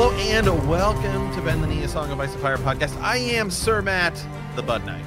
[0.00, 2.98] Hello and welcome to Bend the Knee a Song of Ice and Fire podcast.
[3.02, 4.14] I am Sir Matt,
[4.56, 5.04] the Bud Knight.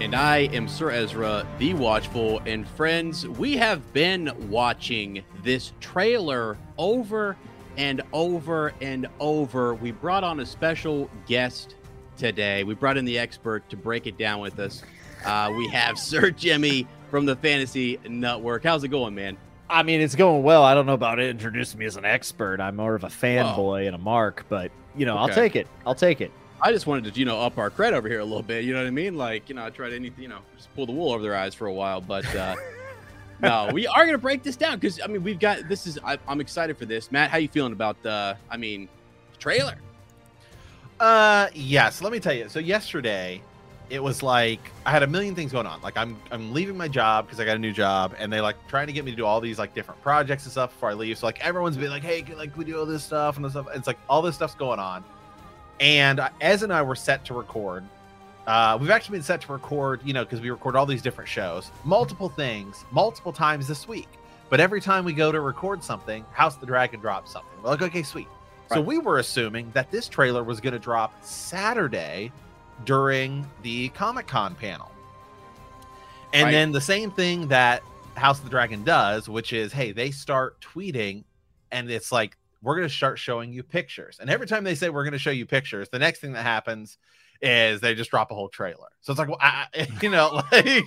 [0.00, 2.40] And I am Sir Ezra, the Watchful.
[2.44, 7.36] And friends, we have been watching this trailer over
[7.76, 9.74] and over and over.
[9.74, 11.76] We brought on a special guest
[12.16, 12.64] today.
[12.64, 14.82] We brought in the expert to break it down with us.
[15.24, 18.64] Uh, we have Sir Jimmy from the Fantasy Network.
[18.64, 19.36] How's it going, man?
[19.72, 20.64] I mean, it's going well.
[20.64, 22.60] I don't know about it introducing me as an expert.
[22.60, 25.66] I'm more of a fanboy and a mark, but you know, I'll take it.
[25.86, 26.30] I'll take it.
[26.60, 28.64] I just wanted to, you know, up our cred over here a little bit.
[28.64, 29.16] You know what I mean?
[29.16, 31.54] Like, you know, I tried anything, you know, just pull the wool over their eyes
[31.54, 32.02] for a while.
[32.02, 32.54] But uh,
[33.40, 35.98] no, we are going to break this down because, I mean, we've got this is,
[36.04, 37.10] I, I'm excited for this.
[37.10, 38.88] Matt, how you feeling about the, I mean,
[39.38, 39.78] trailer?
[41.00, 42.48] Uh yes, let me tell you.
[42.48, 43.42] So yesterday
[43.92, 45.78] it was like I had a million things going on.
[45.82, 48.56] Like I'm I'm leaving my job because I got a new job and they like
[48.66, 50.94] trying to get me to do all these like different projects and stuff before I
[50.94, 51.18] leave.
[51.18, 53.52] So like everyone's been like, "Hey, can, like we do all this stuff and this
[53.52, 55.04] stuff." It's like all this stuff's going on.
[55.78, 57.84] And uh, Ez and I were set to record.
[58.46, 61.28] Uh, we've actually been set to record, you know, because we record all these different
[61.28, 64.08] shows, multiple things, multiple times this week.
[64.48, 67.52] But every time we go to record something, House of the Dragon drops something.
[67.62, 68.28] We're like, okay, sweet.
[68.72, 72.32] So we were assuming that this trailer was going to drop Saturday
[72.84, 74.90] during the Comic Con panel.
[76.32, 76.50] And Right.
[76.52, 77.82] then the same thing that
[78.14, 81.24] House of the Dragon does, which is, hey, they start tweeting
[81.70, 84.18] and it's like, we're going to start showing you pictures.
[84.20, 86.42] And every time they say we're going to show you pictures, the next thing that
[86.44, 86.96] happens
[87.40, 88.88] is they just drop a whole trailer.
[89.00, 89.66] So it's like, well, I,
[90.02, 90.84] you know, like,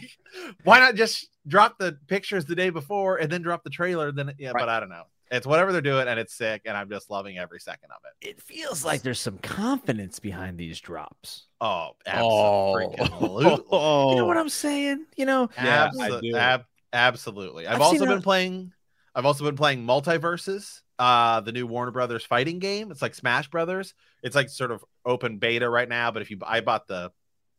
[0.64, 4.12] why not just drop the pictures the day before and then drop the trailer?
[4.12, 4.62] Then, yeah, Right.
[4.62, 5.04] but I don't know.
[5.36, 8.28] It's whatever they're doing, and it's sick, and I'm just loving every second of it.
[8.30, 11.48] It feels like there's some confidence behind these drops.
[11.62, 12.80] Oh, Oh.
[12.90, 13.46] absolutely.
[13.46, 15.06] You know what I'm saying?
[15.18, 16.36] You know, Yeah, Abso- I do.
[16.36, 17.68] ab- absolutely.
[17.68, 18.72] I've, I've also been a- playing.
[19.14, 22.92] I've also been playing MultiVersus, uh, the new Warner Brothers fighting game.
[22.92, 23.94] It's like Smash Brothers.
[24.24, 27.12] It's like sort of open beta right now, but if you, I bought the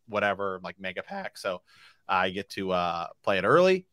[0.08, 1.62] whatever like mega pack, so
[2.08, 3.86] I get to uh play it early,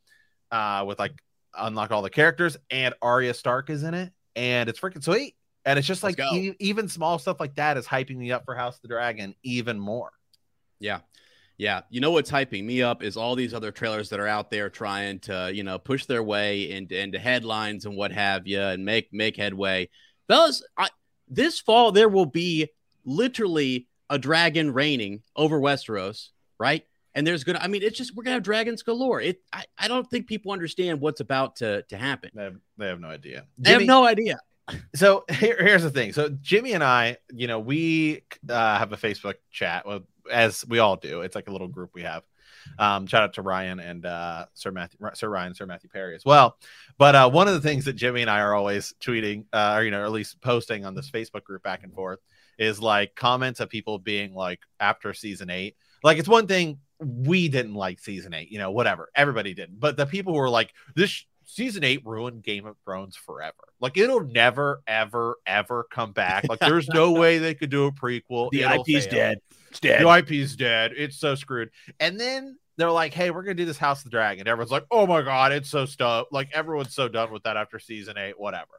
[0.52, 1.14] uh, with like
[1.56, 5.36] unlock all the characters, and Arya Stark is in it, and it's freaking sweet.
[5.66, 8.56] And it's just like e- even small stuff like that is hyping me up for
[8.56, 10.12] House of the Dragon even more.
[10.80, 11.00] Yeah.
[11.58, 11.82] Yeah.
[11.90, 14.70] You know what's hyping me up is all these other trailers that are out there
[14.70, 18.84] trying to, you know, push their way into, into headlines and what have you and
[18.84, 19.90] make make headway.
[20.28, 20.90] Fellas, I,
[21.30, 22.70] this fall there will be
[23.06, 26.86] literally a dragon reigning over Westeros, right?
[27.16, 29.22] And there's gonna I mean, it's just we're gonna have dragons galore.
[29.22, 32.32] It I, I don't think people understand what's about to to happen.
[32.34, 33.46] They have, they have no idea.
[33.58, 34.40] They have no idea.
[34.96, 38.98] so here, here's the thing so jimmy and i you know we uh, have a
[38.98, 40.02] facebook chat well,
[40.32, 42.24] as we all do it's like a little group we have
[42.80, 46.24] um shout out to ryan and uh sir matthew sir ryan sir matthew perry as
[46.24, 46.58] well
[46.98, 49.84] but uh one of the things that jimmy and i are always tweeting uh or
[49.84, 52.20] you know or at least posting on this facebook group back and forth
[52.58, 57.48] is like comments of people being like after season eight like it's one thing we
[57.48, 60.74] didn't like season eight you know whatever everybody didn't but the people who were like
[60.96, 63.56] this season eight ruined Game of Thrones forever.
[63.80, 66.48] Like it'll never, ever, ever come back.
[66.48, 68.50] Like there's no way they could do a prequel.
[68.52, 69.14] the It'll IP's fail.
[69.14, 69.38] dead.
[69.70, 70.02] It's dead.
[70.02, 70.94] The IP's dead.
[70.96, 71.70] It's so screwed.
[72.00, 74.86] And then they're like, "Hey, we're gonna do this House of the Dragon." Everyone's like,
[74.92, 78.40] "Oh my god, it's so stoked!" Like everyone's so done with that after season eight.
[78.40, 78.72] Whatever.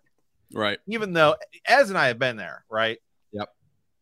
[0.53, 0.79] Right.
[0.87, 1.37] Even though
[1.67, 2.99] Ez and I have been there, right?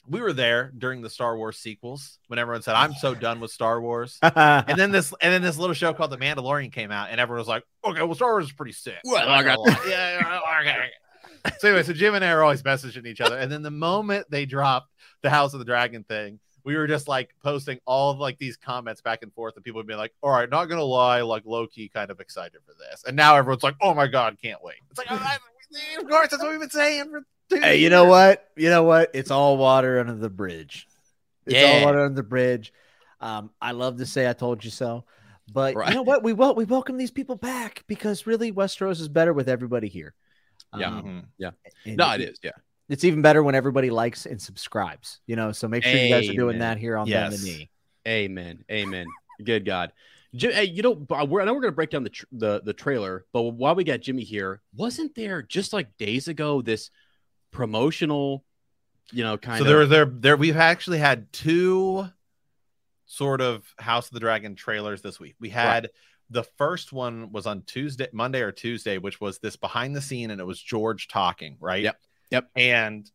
[0.06, 0.12] Yep.
[0.14, 3.50] We were there during the Star Wars sequels when everyone said, "I'm so done with
[3.50, 7.08] Star Wars." and then this and then this little show called The Mandalorian came out,
[7.10, 9.58] and everyone was like, "Okay, well, Star Wars is pretty sick." Well, I got-
[9.88, 10.90] yeah, yeah, okay.
[11.58, 14.26] So anyway, so Jim and I are always messaging each other, and then the moment
[14.31, 14.90] they dropped
[15.22, 18.56] the House of the Dragon thing, we were just like posting all of like these
[18.56, 21.44] comments back and forth, and people would be like, "All right, not gonna lie, like
[21.44, 24.62] low key, kind of excited for this," and now everyone's like, "Oh my god, can't
[24.62, 25.38] wait!" It's like, "Oh, I-
[25.98, 27.22] of course, that's what we've been saying for.
[27.60, 28.49] Hey, you know what?
[28.56, 29.10] You know what?
[29.14, 30.87] It's all water under the bridge.
[31.46, 31.78] It's Yeah.
[31.81, 32.72] all water under the bridge.
[33.20, 35.04] Um, I love to say I told you so.
[35.52, 35.88] But Right.
[35.88, 36.22] you know what?
[36.22, 40.14] We wel- we welcome these people back because really Westeros is better with everybody here.
[40.76, 40.88] Yeah.
[40.99, 41.54] Um, Mhm.
[41.84, 42.38] and No, it is.
[42.43, 42.52] Yeah.
[42.88, 45.20] It's even better when everybody likes and subscribes.
[45.26, 47.40] You know, so make sure you guys are doing that here on Yes.
[47.43, 47.70] the Knee.
[48.06, 48.64] Amen.
[48.70, 49.06] Amen.
[49.44, 49.93] Good God.
[50.34, 50.93] Jim, hey, you know,
[51.28, 53.75] we're, I know we're going to break down the, tr- the the trailer, but while
[53.75, 56.90] we got Jimmy here, wasn't there just like days ago this
[57.52, 58.44] promotional,
[59.12, 59.69] you know, kind so of?
[59.69, 60.37] So there, there, there.
[60.37, 62.08] We've actually had two
[63.06, 65.37] sort of House of the Dragon trailers this week.
[65.38, 65.90] We had right.
[66.31, 70.31] the first one was on Tuesday, Monday or Tuesday, which was this behind the scene,
[70.31, 71.84] and it was George talking, right?
[71.84, 71.96] Yep.
[72.32, 72.49] Yep.
[72.56, 73.10] And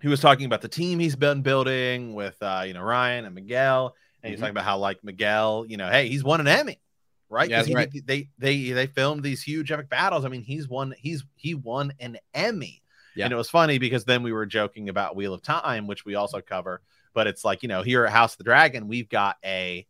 [0.00, 3.34] he was talking about the team he's been building with, uh, you know, Ryan and
[3.34, 4.42] Miguel and he's mm-hmm.
[4.42, 6.80] talking about how like Miguel, you know, hey, he's won an Emmy,
[7.28, 7.50] right?
[7.50, 7.90] Yeah, he, right.
[8.06, 10.24] They they they filmed these huge epic battles.
[10.24, 12.81] I mean, he's won he's he won an Emmy.
[13.14, 13.24] Yeah.
[13.24, 16.14] And it was funny because then we were joking about Wheel of Time, which we
[16.14, 16.80] also cover,
[17.14, 19.86] but it's like, you know, here at House of the Dragon, we've got a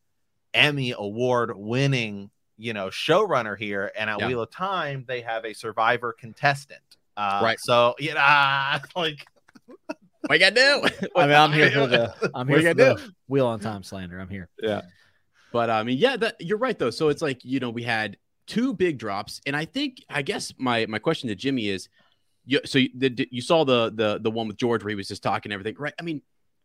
[0.53, 3.93] Emmy award winning, you know, showrunner here.
[3.97, 4.27] And at yeah.
[4.27, 6.81] Wheel of Time, they have a survivor contestant.
[7.17, 7.59] Uh, right.
[7.61, 9.27] So, you know, like
[10.27, 11.09] what you gotta do?
[11.17, 13.13] I mean, I'm here for the I'm here for the do?
[13.29, 14.19] wheel on time slander.
[14.19, 14.49] I'm here.
[14.61, 14.83] Yeah.
[15.53, 16.91] But I mean, yeah, that you're right though.
[16.91, 18.17] So it's like, you know, we had
[18.47, 19.41] two big drops.
[19.47, 21.89] And I think I guess my my question to Jimmy is
[22.45, 25.09] you so you, the, you saw the the the one with George where he was
[25.09, 25.95] just talking everything, right?
[25.99, 26.23] I mean,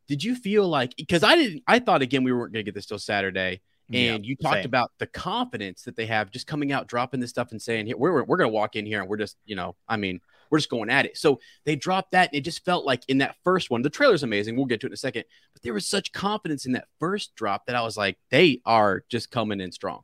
[0.08, 2.86] did you feel like because I didn't I thought again we weren't gonna get this
[2.86, 3.62] till Saturday.
[3.94, 4.66] And you talked same.
[4.66, 7.96] about the confidence that they have just coming out, dropping this stuff and saying, "Here,
[7.96, 10.20] we're, we're going to walk in here and we're just, you know, I mean,
[10.50, 11.18] we're just going at it.
[11.18, 12.30] So they dropped that.
[12.30, 14.56] And it just felt like in that first one, the trailer's amazing.
[14.56, 15.26] We'll get to it in a second.
[15.54, 19.04] But there was such confidence in that first drop that I was like, they are
[19.10, 20.02] just coming in strong.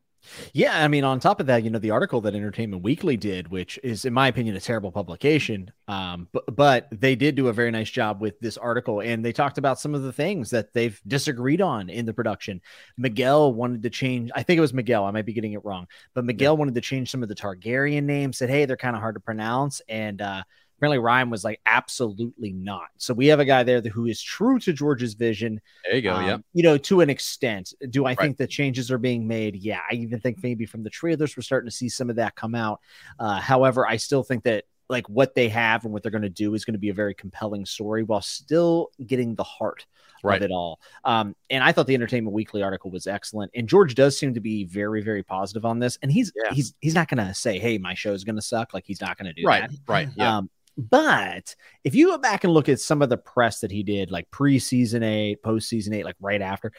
[0.53, 3.49] Yeah, I mean, on top of that, you know, the article that Entertainment Weekly did,
[3.49, 7.53] which is, in my opinion, a terrible publication, um, but but they did do a
[7.53, 10.73] very nice job with this article, and they talked about some of the things that
[10.73, 12.61] they've disagreed on in the production.
[12.97, 14.31] Miguel wanted to change.
[14.33, 15.05] I think it was Miguel.
[15.05, 16.59] I might be getting it wrong, but Miguel yeah.
[16.59, 18.37] wanted to change some of the Targaryen names.
[18.37, 20.43] Said, "Hey, they're kind of hard to pronounce," and uh,
[20.83, 22.89] Apparently, Ryan was like, absolutely not.
[22.97, 25.61] So we have a guy there who is true to George's vision.
[25.85, 26.13] There you go.
[26.13, 26.37] Um, yeah.
[26.51, 27.73] You know, to an extent.
[27.89, 28.19] Do I right.
[28.19, 29.55] think the changes are being made?
[29.55, 29.79] Yeah.
[29.89, 32.53] I even think maybe from the trailers, we're starting to see some of that come
[32.53, 32.81] out.
[33.17, 36.29] Uh, however, I still think that like what they have and what they're going to
[36.29, 39.85] do is going to be a very compelling story while still getting the heart
[40.23, 40.41] right.
[40.41, 40.79] of it all.
[41.03, 43.51] Um, and I thought the Entertainment Weekly article was excellent.
[43.55, 45.97] And George does seem to be very, very positive on this.
[46.01, 46.53] And he's yeah.
[46.53, 49.01] he's he's not going to say, "Hey, my show is going to suck." Like he's
[49.01, 49.71] not going to do right, that.
[49.87, 50.07] Right.
[50.07, 50.09] Right.
[50.15, 50.37] Yeah.
[50.37, 53.83] Um, but if you go back and look at some of the press that he
[53.83, 56.71] did, like pre-season eight, post-season eight, like right after,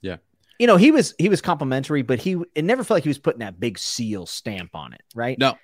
[0.00, 0.16] yeah,
[0.58, 3.18] you know, he was he was complimentary, but he it never felt like he was
[3.18, 5.38] putting that big seal stamp on it, right?
[5.38, 5.52] No.
[5.52, 5.58] no.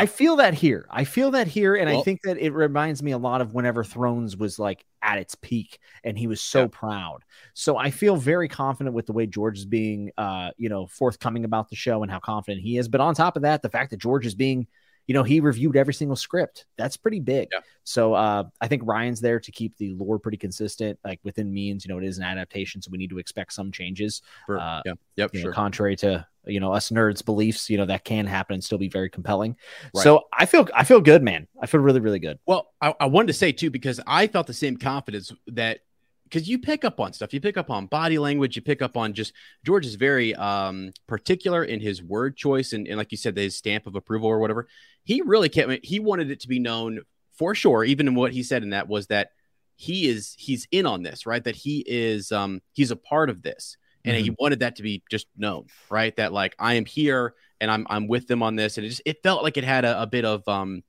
[0.00, 0.86] I feel that here.
[0.90, 3.52] I feel that here, and well, I think that it reminds me a lot of
[3.52, 6.68] whenever Thrones was like at its peak, and he was so yeah.
[6.72, 7.18] proud.
[7.54, 11.44] So I feel very confident with the way George is being, uh, you know, forthcoming
[11.44, 12.88] about the show and how confident he is.
[12.88, 14.66] But on top of that, the fact that George is being
[15.08, 16.66] you know, he reviewed every single script.
[16.76, 17.48] That's pretty big.
[17.50, 17.60] Yeah.
[17.82, 21.84] So uh, I think Ryan's there to keep the lore pretty consistent, like within means.
[21.84, 24.20] You know, it is an adaptation, so we need to expect some changes.
[24.44, 24.92] For, uh, yeah.
[25.16, 25.34] Yep.
[25.34, 25.44] Sure.
[25.44, 28.78] Know, contrary to you know us nerds' beliefs, you know that can happen and still
[28.78, 29.56] be very compelling.
[29.94, 30.04] Right.
[30.04, 31.48] So I feel I feel good, man.
[31.60, 32.38] I feel really really good.
[32.44, 35.80] Well, I, I wanted to say too because I felt the same confidence that
[36.28, 37.32] because you pick up on stuff.
[37.32, 38.56] You pick up on body language.
[38.56, 39.32] You pick up on just
[39.64, 43.56] George is very um, particular in his word choice and, and like you said, his
[43.56, 44.68] stamp of approval or whatever.
[45.08, 45.82] He really can't.
[45.82, 47.00] He wanted it to be known
[47.32, 47.82] for sure.
[47.82, 49.30] Even in what he said in that was that
[49.74, 51.42] he is he's in on this, right?
[51.42, 54.24] That he is um, he's a part of this, and mm-hmm.
[54.24, 56.14] he wanted that to be just known, right?
[56.16, 59.00] That like I am here and I'm I'm with them on this, and it just
[59.06, 60.84] it felt like it had a, a bit of um,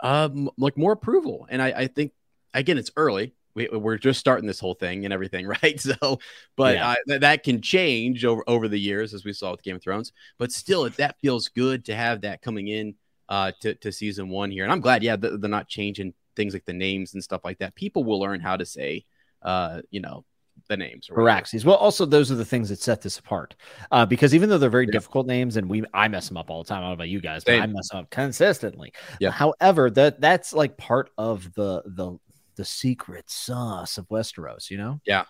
[0.00, 2.12] um, like more approval, and I, I think
[2.52, 5.80] again it's early we, we're just starting this whole thing and everything, right?
[5.80, 6.18] So,
[6.56, 6.90] but yeah.
[6.90, 9.82] uh, th- that can change over over the years, as we saw with Game of
[9.82, 10.12] Thrones.
[10.38, 12.96] But still, that feels good to have that coming in
[13.30, 15.02] uh, to to season one here, and I'm glad.
[15.02, 17.74] Yeah, they're not changing things like the names and stuff like that.
[17.74, 19.04] People will learn how to say,
[19.42, 20.24] uh, you know,
[20.68, 21.08] the names.
[21.08, 21.64] Caraxes.
[21.64, 23.54] Well, also those are the things that set this apart,
[23.90, 24.92] uh, because even though they're very yeah.
[24.92, 26.78] difficult names, and we I mess them up all the time.
[26.78, 27.62] I don't know about you guys, but Same.
[27.62, 28.92] I mess them up consistently.
[29.20, 29.30] Yeah.
[29.30, 32.18] However, that that's like part of the the
[32.56, 35.00] the secret sauce of Westeros, you know?
[35.06, 35.24] Yeah.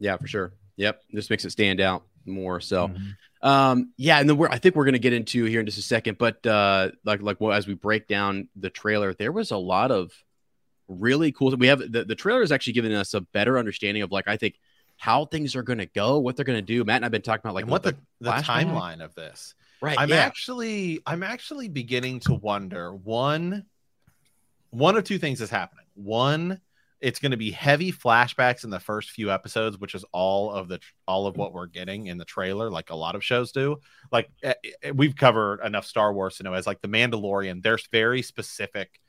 [0.00, 0.54] Yeah, for sure.
[0.76, 1.00] Yep.
[1.12, 2.60] This makes it stand out more.
[2.60, 3.48] So, mm-hmm.
[3.48, 4.18] um, yeah.
[4.18, 6.18] And then we're, I think we're going to get into here in just a second,
[6.18, 9.90] but, uh, like, like, well, as we break down the trailer, there was a lot
[9.90, 10.12] of
[10.88, 11.56] really cool.
[11.56, 14.36] We have the, the trailer is actually giving us a better understanding of, like, I
[14.36, 14.58] think
[14.96, 16.84] how things are going to go, what they're going to do.
[16.84, 19.54] Matt and I've been talking about, like, what the, the, the timeline of this.
[19.80, 19.96] Right.
[19.98, 20.16] I'm yeah.
[20.16, 23.64] actually, I'm actually beginning to wonder one,
[24.70, 25.86] one of two things is happening.
[25.94, 26.60] One,
[27.02, 30.68] it's going to be heavy flashbacks in the first few episodes which is all of
[30.68, 33.76] the all of what we're getting in the trailer like a lot of shows do
[34.10, 37.78] like eh, eh, we've covered enough star wars to know as like the mandalorian they're
[37.90, 39.00] very specific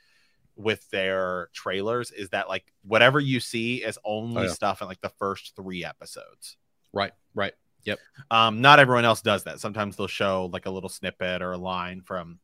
[0.56, 4.52] with their trailers is that like whatever you see is only oh, yeah.
[4.52, 6.58] stuff in like the first three episodes
[6.92, 7.54] right right
[7.86, 8.00] Yep.
[8.32, 9.60] Um, not everyone else does that.
[9.60, 12.40] Sometimes they'll show like a little snippet or a line from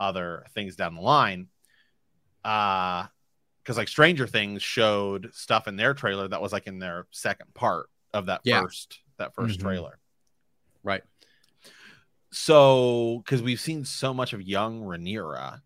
[0.00, 1.46] other things down the line.
[2.44, 3.06] Uh
[3.62, 7.52] because like Stranger Things showed stuff in their trailer that was like in their second
[7.54, 8.62] part of that Yeah.
[8.62, 9.62] first that 1st Mhm.
[9.62, 9.98] trailer.
[10.82, 11.02] Right.
[12.32, 15.60] So, because we've seen so much of young Rhaenyra,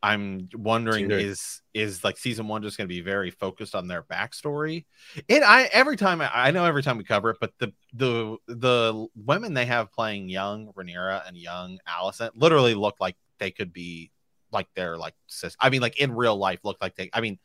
[0.00, 1.20] I'm wondering Dude.
[1.22, 4.84] is is like season one just going to be very focused on their backstory?
[5.28, 8.36] And I every time I, I know every time we cover it, but the the
[8.46, 13.72] the women they have playing young Rhaenyra and young Alicent literally look like they could
[13.72, 14.12] be
[14.52, 15.56] like they're like sis.
[15.60, 17.10] I mean, like in real life, look like they.
[17.12, 17.38] I mean.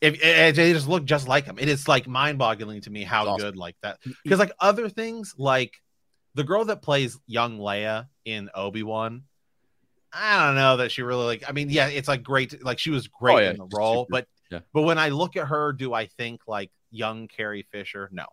[0.00, 3.26] If, if they just look just like them, it is like mind-boggling to me how
[3.26, 3.48] awesome.
[3.48, 3.98] good like that.
[4.22, 5.74] Because like other things, like
[6.36, 9.24] the girl that plays young Leia in Obi Wan,
[10.12, 11.42] I don't know that she really like.
[11.48, 12.62] I mean, yeah, it's like great.
[12.62, 14.60] Like she was great Oh, yeah, in the role, super- but yeah.
[14.72, 18.08] but when I look at her, do I think like young Carrie Fisher?
[18.12, 18.26] No.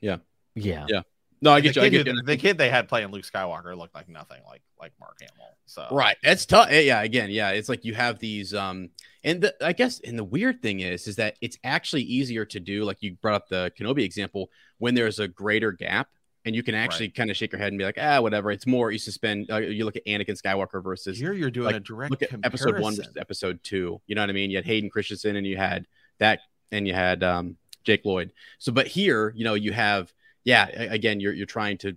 [0.00, 0.16] Yeah.
[0.56, 0.86] Yeah.
[0.88, 1.02] Yeah.
[1.40, 1.82] No, I the, get you.
[1.82, 2.22] I get who- you.
[2.22, 5.56] the kid they had playing Luke Skywalker looked like nothing like like Mark Hamill.
[5.66, 6.16] So Right.
[6.22, 6.70] It's tough.
[6.70, 7.02] Yeah.
[7.02, 7.50] Again, yeah.
[7.50, 8.90] It's like you have these, um,
[9.24, 12.60] and the, I guess, and the weird thing is, is that it's actually easier to
[12.60, 12.84] do.
[12.84, 16.08] Like you brought up the Kenobi example when there's a greater gap,
[16.44, 18.52] and you can actually kind of shake your head and be like, ah, whatever.
[18.52, 19.50] It's more you suspend.
[19.50, 22.32] Uh, you look at Anakin Skywalker versus here you're doing like, a direct look at
[22.44, 24.00] episode one versus episode two.
[24.06, 24.50] You know what I mean?
[24.52, 25.86] You had Hayden Christensen and you had
[26.18, 26.40] that,
[26.70, 28.30] and you had um, Jake Lloyd.
[28.60, 30.12] So, but here, you know, you have,
[30.46, 31.94] yeah, again, you're you're trying to,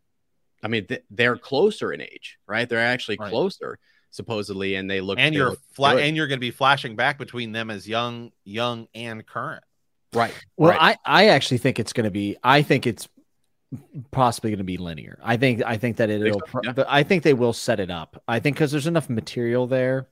[0.61, 2.67] I mean, th- they're closer in age, right?
[2.67, 3.29] They're actually Right.
[3.29, 3.79] closer
[4.09, 6.03] supposedly, and they look and they you're look fla- good.
[6.03, 9.63] and you're going to be flashing back between them as young, young and current.
[10.13, 10.33] right.
[10.57, 10.97] Well, right.
[11.05, 12.35] I, I actually think it's going to be.
[12.43, 13.07] I think it's
[14.11, 15.19] possibly going to be linear.
[15.23, 16.41] I think I think that it'll.
[16.63, 16.71] Yeah.
[16.73, 18.21] but I think they will set it up.
[18.27, 20.09] I think because there's enough material there.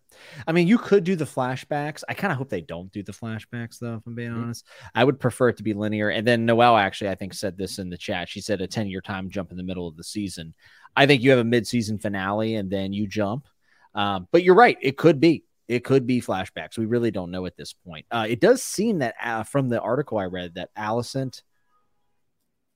[0.48, 2.04] I mean, you could do the flashbacks.
[2.10, 3.96] I kind of hope they don't do the flashbacks, though.
[3.96, 4.44] If I'm being Mhm.
[4.44, 6.10] honest, I would prefer it to be linear.
[6.10, 8.30] And then Noelle actually, I think, said this in the chat.
[8.30, 10.54] She said a 10 year time jump in the middle of the season.
[10.96, 13.48] I think you have a mid season finale and then you jump.
[13.94, 14.78] Um, but you're right.
[14.82, 15.44] It could be.
[15.68, 16.78] It could be flashbacks.
[16.78, 18.06] We really don't know at this point.
[18.10, 21.42] Uh, it does seem that uh, from the article I read that Alicent.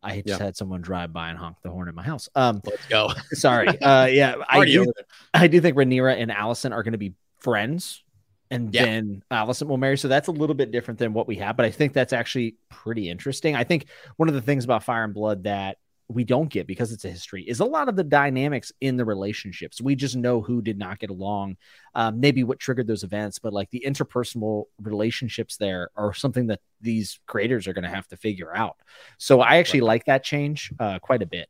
[0.04, 0.38] I just Yeah.
[0.46, 2.28] had someone drive by and honk the horn at my house.
[2.36, 3.10] Um, Let's go.
[3.34, 3.68] sorry.
[3.82, 4.92] Uh, yeah, I do.
[5.34, 8.04] I do think Rhaenyra and Alicent are going to be friends,
[8.50, 8.86] and Yeah.
[8.86, 9.98] then Alicent will marry.
[9.98, 12.56] So that's a little bit different than what we have, but I think that's actually
[12.70, 13.56] pretty interesting.
[13.56, 13.86] I think
[14.18, 15.78] one of the things about Fire and Blood that
[16.14, 19.06] we don't get because it's a history is a lot of the dynamics in the
[19.06, 19.82] relationships.
[19.82, 21.58] We just know who did not get along,
[21.96, 26.60] um, maybe what triggered those events, but like the interpersonal relationships there are something that
[26.82, 28.78] these creators are going to have to figure out.
[29.18, 31.50] So I actually like that change uh, quite a bit.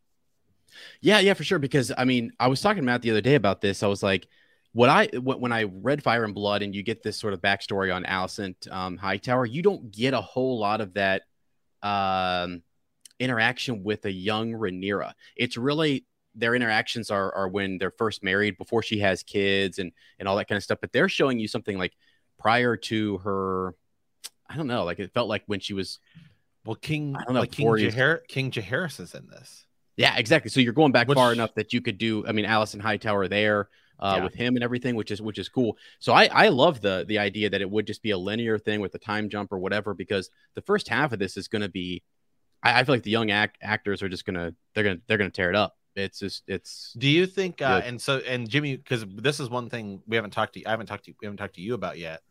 [1.01, 1.59] Yeah, yeah, for sure.
[1.59, 3.83] Because I mean, I was talking to Matt the other day about this.
[3.83, 4.27] I was like,
[4.73, 7.93] what I when I read Fire and Blood, and you get this sort of backstory
[7.93, 11.23] on Alicent um, Hightower, you don't get a whole lot of that
[11.83, 12.61] um,
[13.21, 15.13] interaction with a young Rhaenyra.
[15.35, 19.91] It's really their interactions are are when they're first married, before she has kids, and
[20.19, 20.79] and all that kind of stuff.
[20.81, 21.93] But they're showing you something like
[22.39, 23.75] prior to her.
[24.49, 24.83] I don't know.
[24.83, 25.99] Like it felt like when she was
[26.65, 29.65] Well, King, I don't know, like King before King Jaehaerys is in this.
[29.97, 30.49] Yeah, exactly.
[30.49, 32.25] So you're going back Which- far enough that you could do.
[32.27, 34.23] I mean, Alicent Hightower there uh, Yeah.
[34.23, 35.77] with him and everything, which is which is cool.
[35.99, 38.79] So I I love the the idea that it would just be a linear thing
[38.81, 41.69] with the time jump or whatever, because the first half of this is going to
[41.69, 42.03] be.
[42.63, 45.29] I, I feel like the young act, actors are just gonna they're gonna they're gonna
[45.29, 45.75] tear it up.
[45.95, 47.61] It's just it's Do you think?
[47.61, 50.69] Uh, And so, and Jimmy, because this is one thing we haven't talked to, I
[50.71, 52.21] haven't talked to, we haven't talked to you about yet.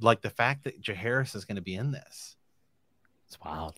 [0.00, 2.36] Like the fact that Jaehaerys is going to be in this.
[3.26, 3.76] It's wild.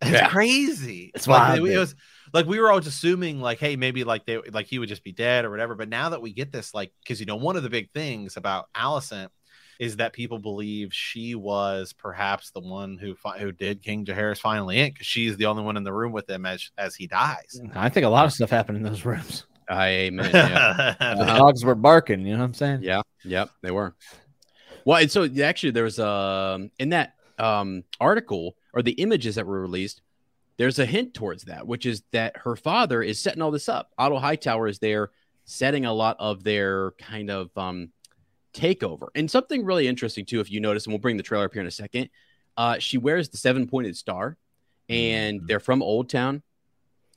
[0.00, 0.28] It's Yeah.
[0.28, 1.10] crazy.
[1.14, 1.96] It's like, wild, it, was
[2.32, 5.10] like we were always assuming like, hey, maybe like they like he would just be
[5.10, 5.74] dead or whatever.
[5.74, 8.36] But now that we get this, like, because you know, one of the big things
[8.36, 9.30] about Alicent
[9.78, 14.38] is that people believe she was perhaps the one who fi- who did King Jaehaerys
[14.38, 17.06] finally in because she's the only one in the room with him as as he
[17.06, 17.60] dies.
[17.74, 19.44] I think a lot of stuff happened in those rooms.
[19.68, 20.30] I amen.
[20.32, 20.94] Yeah.
[21.18, 22.26] The dogs were barking.
[22.26, 22.82] You know what I'm saying?
[22.82, 23.94] Yeah, yep, they were.
[24.84, 29.46] Well, and so actually, there was um in that um article or the images that
[29.46, 30.02] were released.
[30.56, 33.92] There's a hint towards that, which is that her father is setting all this up.
[33.96, 35.10] Otto Hightower is there
[35.44, 37.90] setting a lot of their kind of um
[38.58, 39.08] takeover.
[39.14, 41.62] And something really interesting too, if you notice, and we'll bring the trailer up here
[41.62, 42.10] in a second.
[42.56, 44.36] Uh, she wears the seven pointed star,
[44.88, 45.46] and Mhm.
[45.46, 46.42] they're from Old Town.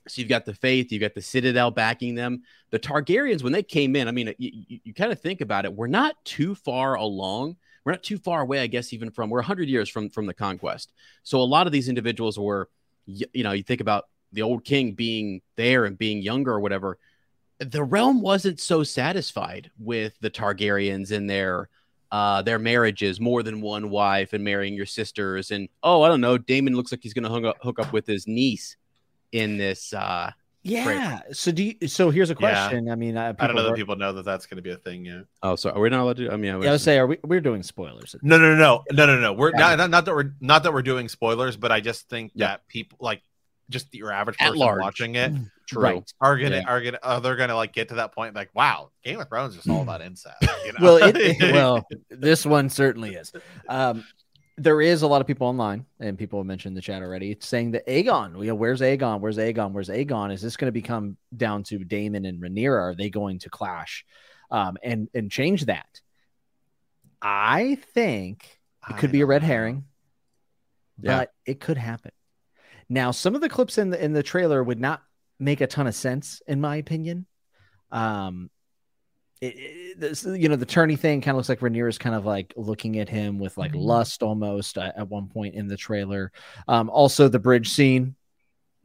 [0.08, 2.42] So you've got the Faith, you've got the Citadel backing them.
[2.70, 5.64] The Targaryens, when they came in, I mean, you, you, you kind of think about
[5.64, 7.56] it, we're not too far along.
[7.84, 10.34] We're not too far away, I guess, even from we're 100 years from from the
[10.34, 10.92] conquest.
[11.24, 12.68] So a lot of these individuals were,
[13.06, 16.60] y- you know, you think about the old king being there and being younger or
[16.60, 16.98] whatever.
[17.64, 21.68] The realm wasn't so satisfied with the Targaryens and their
[22.10, 25.50] uh, their marriages, more than one wife and marrying your sisters.
[25.50, 27.92] And oh, I don't know, Daemon looks like he's going to hook up, hook up
[27.92, 28.76] with his niece.
[29.32, 29.94] in this.
[29.94, 30.30] uh
[30.62, 31.20] Yeah.
[31.32, 32.38] So do you, so here's a Yeah.
[32.68, 32.90] question.
[32.90, 34.76] I mean, uh, I don't know that people know that that's going to be a
[34.76, 35.24] thing yet.
[35.42, 36.30] Oh, so are we not allowed to?
[36.30, 37.16] I mean, I Yeah, I would say, are we?
[37.24, 38.14] We're doing spoilers.
[38.20, 39.32] No, no, no, no, no, no.
[39.32, 39.74] We're Yeah.
[39.74, 42.48] not, not not that we're not that we're doing spoilers, but I just think Yeah.
[42.48, 43.22] that people like
[43.70, 44.80] just your average At person large.
[44.82, 45.32] watching it
[45.72, 45.82] true.
[45.82, 46.12] Right.
[46.20, 46.64] are gonna Yeah.
[46.68, 49.56] are gonna uh, they're gonna like get to that point like wow Game of Thrones
[49.56, 50.36] is all about incest.
[50.64, 50.78] You know?
[50.80, 53.32] Well, it, well, this one certainly is.
[53.68, 54.04] Um,
[54.58, 57.70] there is a lot of people online, and people have mentioned the chat already, saying
[57.70, 59.20] that Aegon, you know, where's Aegon?
[59.20, 59.72] Where's Aegon?
[59.72, 60.30] Where's Aegon?
[60.32, 62.78] Is this going to become down to Daemon and Rhaenyra?
[62.90, 64.04] Are they going to clash,
[64.50, 66.00] um, and and change that?
[67.20, 68.60] I think
[68.90, 69.84] it could be a red herring,
[71.00, 71.18] Yeah.
[71.18, 72.10] but it could happen.
[72.88, 75.02] Now, some of the clips in the in the trailer would not
[75.42, 77.26] make a ton of sense, in my opinion.
[77.90, 78.50] Um,
[79.40, 82.24] it, it- this, you know, the tourney thing kind of looks like Rhaenyra's kind of
[82.24, 86.32] like looking at him with like lust almost uh, at one point in the trailer.
[86.66, 88.14] Um, also the bridge scene.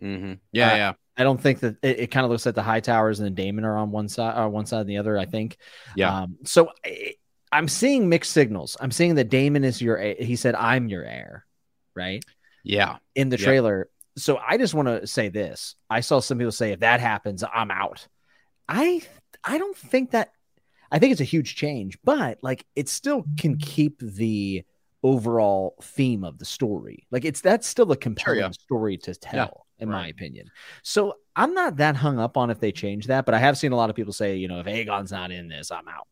[0.01, 0.93] hmm Yeah, Uh, yeah.
[1.19, 3.63] I don't think that it, it kind of looks like the Hightowers and then Daemon
[3.65, 5.17] are on one side or one side and the other.
[5.17, 5.57] I think.
[5.95, 6.13] Yeah.
[6.23, 7.13] Um, so I,
[7.51, 8.75] I'm seeing mixed signals.
[8.81, 9.97] I'm seeing that Daemon is your.
[9.97, 11.45] He said, "I'm your heir,"
[11.95, 12.23] right?
[12.63, 12.97] Yeah.
[13.15, 13.89] in the trailer.
[14.17, 15.75] So I just want to say this.
[15.89, 18.07] I saw some people say if that happens, I'm out.
[18.67, 19.01] I
[19.43, 20.31] I don't think that
[20.91, 24.63] I think it's a huge change, but like it still can keep the
[25.03, 27.07] overall theme of the story.
[27.11, 28.51] Like it's that's still a compelling yeah.
[28.51, 30.49] story to tell, in my opinion.
[30.83, 33.71] So I'm not that hung up on if they change that, but I have seen
[33.71, 36.07] a lot of people say, you know, if Aegon's not in this, I'm out.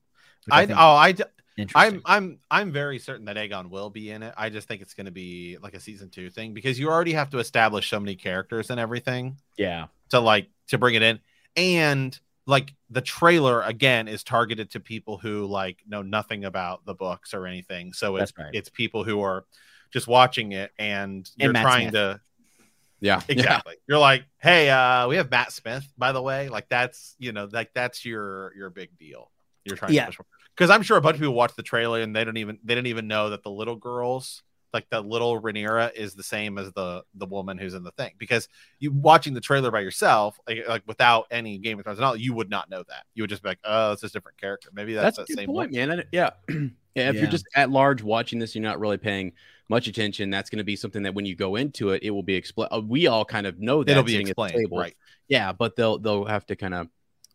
[0.52, 1.45] I, think oh I d- is interesting.
[1.74, 4.34] I'm I'm I'm very certain that Aegon will be in it.
[4.38, 7.14] I just think it's going to be like a season two thing because you already
[7.14, 9.88] have to establish so many characters and everything yeah.
[10.10, 11.20] to like to bring it in,
[11.56, 16.94] and like the trailer again is targeted to people who like know nothing about the
[16.94, 17.94] books or anything.
[17.94, 18.54] So it's right.
[18.54, 19.46] it's people who are
[19.92, 21.94] just watching it and you're Matt trying Smith.
[21.94, 22.22] to
[23.02, 23.22] Yeah.
[23.28, 23.76] exactly.
[23.88, 26.50] You're like, hey, uh, we have Matt Smith, by the way.
[26.50, 29.32] Like that's you know, like that's your your big deal.
[29.64, 30.06] You're trying Yeah.
[30.06, 30.18] to push
[30.56, 32.76] because I'm sure a bunch of people watch the trailer and they don't even they
[32.76, 36.72] didn't even know that the little girls, like the little Rhaenyra, is the same as
[36.74, 38.12] the the woman who's in the thing.
[38.18, 38.48] Because
[38.80, 42.34] you watching the trailer by yourself, like, like without any Game of Thrones knowledge, you
[42.34, 43.04] would not know that.
[43.14, 44.70] You would just be like, oh, it's a different character.
[44.74, 45.88] Maybe that's, That's, that a good same point, one.
[45.90, 46.00] man.
[46.00, 46.30] I- yeah.
[46.50, 47.10] yeah.
[47.10, 47.22] If Yeah.
[47.22, 49.34] you're just at large watching this, you're not really paying
[49.68, 50.30] much attention.
[50.30, 52.70] That's going to be something that when you go into it, it will be explained.
[52.72, 54.78] Uh, we all kind of know that It'll be sitting at the explained, table.
[54.78, 54.96] right?
[55.28, 56.88] Yeah, but they'll they'll have to kind of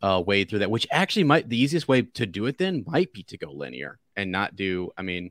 [0.02, 3.12] uh, wade through that, which actually might the easiest way to do it then might
[3.12, 4.90] be to go linear and not do.
[4.96, 5.30] I mean,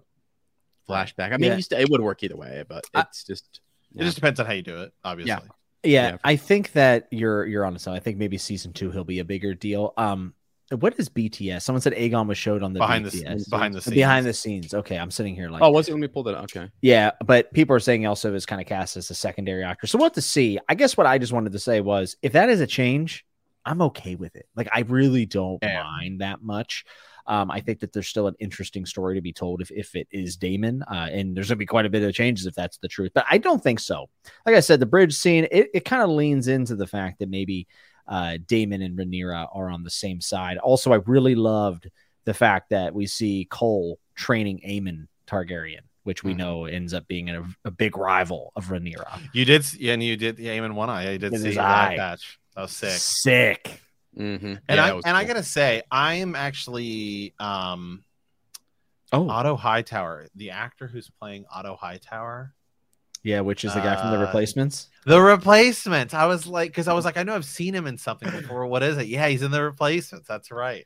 [0.88, 1.32] flashback.
[1.34, 1.56] I mean, Yeah.
[1.58, 3.62] you st- it would work either way, but I- it's just
[3.96, 5.32] It just depends on how you do it, obviously.
[5.32, 5.40] Yeah.
[5.84, 6.18] Yeah, Yeah.
[6.24, 7.98] I think that you're you're on something.
[8.00, 9.94] I think maybe season two he'll be a bigger deal.
[9.98, 10.34] Um,
[10.78, 11.64] what is BTS?
[11.64, 13.10] Someone said Aegon was showed on the Behind the
[13.48, 13.96] behind the scenes.
[13.96, 14.74] behind the scenes.
[14.76, 15.94] Okay, I'm sitting here like oh, was it?
[15.94, 16.44] Let me pull that up.
[16.44, 16.70] Okay.
[16.82, 19.88] yeah, but people are saying also is kind of cast as a secondary actor.
[19.88, 20.60] So we'll have to see.
[20.70, 23.26] I guess what I just wanted to say was if that is a change,
[23.70, 24.48] I'm okay with it.
[24.56, 25.84] Like I really don't Yeah.
[25.84, 26.86] mind that much.
[27.28, 30.08] Um, I think that there's still an interesting story to be told if, if it
[30.12, 32.88] is Daemon, uh, and there's gonna be quite a bit of changes if that's the
[32.88, 33.12] truth.
[33.14, 34.10] But I don't think so.
[34.48, 37.30] Like I said, the bridge scene it, it kind of leans into the fact that
[37.30, 37.68] maybe
[38.08, 40.58] uh, Daemon and Rhaenyra are on the same side.
[40.58, 41.88] Also, I really loved
[42.26, 46.38] the fact that we see Cole training Aemon Targaryen, which we Mhm.
[46.38, 49.22] know ends up being a, a big rival of Rhaenyra.
[49.34, 51.04] You did, s- and you did aim in one eye.
[51.04, 51.96] Yeah, you did In see his that eye.
[51.98, 52.40] patch.
[52.60, 52.92] That was sick.
[52.92, 53.82] Sick.
[54.18, 54.56] Mm-hmm.
[54.68, 58.04] And I and I gotta say, I'm actually um
[59.14, 62.54] Oh, Otto Hightower, the actor who's playing Otto Hightower.
[63.24, 64.90] yeah, which is the guy from the Uh, replacements.
[65.06, 66.14] The replacements.
[66.14, 68.68] I was like, because I was like, I know I've seen him in something before.
[68.68, 69.08] What is it?
[69.08, 70.28] Yeah, he's in the replacements.
[70.28, 70.86] That's right.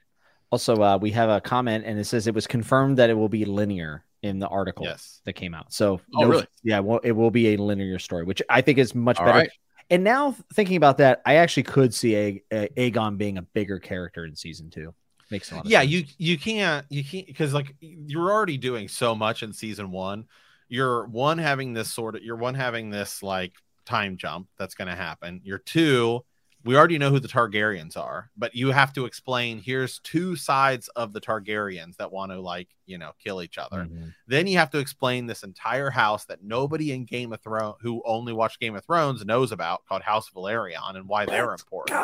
[0.52, 3.30] Also, uh, we have a comment, and it says it was confirmed that it will
[3.30, 5.20] be linear in the article Yes.
[5.26, 5.74] that came out.
[5.74, 6.48] So, Oh, really?
[6.64, 9.40] Yeah, well, it will be a linear story, which I think is much All better.
[9.40, 9.50] right.
[9.90, 13.80] And now thinking about that, I actually could see a, a Aegon being a bigger
[13.80, 14.94] character in season two.
[15.30, 15.92] Makes a lot of Yeah, sense.
[15.92, 20.26] you you can't you can't because like you're already doing so much in season one.
[20.70, 23.54] You're one having this sort of you're one having this like
[23.86, 25.42] time jump that's going to happen.
[25.44, 26.26] You're two.
[26.66, 29.60] We already know who the Targaryens are, but you have to explain.
[29.60, 33.86] Here's two sides of the Targaryens that want to like you know kill each other.
[33.86, 34.14] Mhm.
[34.28, 38.02] Then you have to explain this entire house that nobody in Game of Thrones who
[38.06, 41.98] only watched Game of Thrones knows about, called House Velaryon, and why they're important.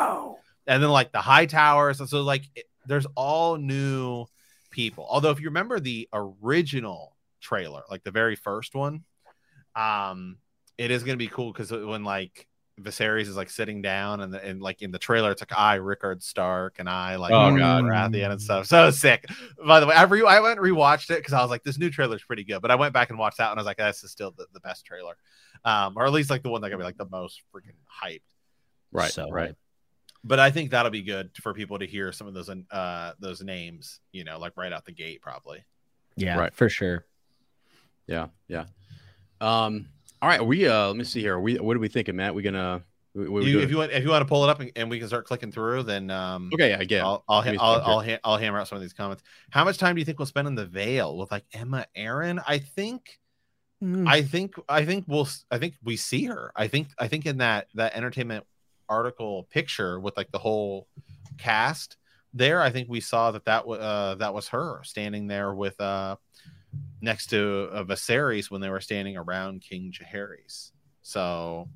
[0.66, 4.26] And then like the Hightowers, and so like it, there's all new
[4.70, 5.06] people.
[5.08, 9.04] Although if you remember the original trailer, like the very first one,
[9.74, 10.36] um,
[10.76, 12.46] it is gonna be cool because when like
[12.82, 15.74] Viserys is like sitting down and, the, and like in the trailer, it's like I
[15.76, 17.84] Rickard Stark and I like Oh, Lord God.
[17.84, 18.66] Baratheon and stuff.
[18.66, 19.26] So sick.
[19.66, 21.78] By the way, I re- I went and rewatched it because I was like, this
[21.78, 22.60] new trailer is pretty good.
[22.62, 24.46] But I went back and watched that and I was like, this is still the,
[24.52, 25.16] the best trailer,
[25.64, 28.20] um, or at least like the one that got me like the most freaking hyped.
[28.92, 29.54] Right, So, right.
[30.22, 33.40] But I think that'll be good for people to hear some of those uh those
[33.42, 35.64] names, you know, like right out the gate, probably.
[36.16, 36.54] Yeah, Right.
[36.54, 37.06] for sure.
[38.06, 38.64] Yeah, yeah.
[39.40, 39.88] Um.
[40.22, 40.44] All right.
[40.44, 40.88] We uh.
[40.88, 41.34] Let me see here.
[41.36, 42.34] Are we what are we thinking, Matt?
[42.34, 42.82] We gonna.
[43.14, 43.64] We, are we You, doing?
[43.64, 45.26] if you want, if you want to pull it up and, and we can start
[45.26, 46.70] clicking through, then um, okay.
[46.70, 46.82] Yeah.
[46.88, 47.04] Yeah.
[47.04, 49.22] I'll I'll ha- I'll, I'll, ha- I'll hammer out some of these comments.
[49.50, 52.42] How much time do you think we'll spend in the Vale with like Aemma Arryn?
[52.46, 53.18] I think
[53.82, 54.06] Hmm.
[54.06, 56.52] I think I think we'll I think we see her.
[56.54, 58.44] I think I think in that that entertainment
[58.90, 60.86] article picture with like the whole
[61.38, 61.96] cast
[62.34, 65.80] there, I think we saw that that was uh, that was her standing there with
[65.80, 66.16] uh
[67.00, 70.70] next to uh, Viserys when they were standing around King Jaehaerys.
[71.02, 71.68] So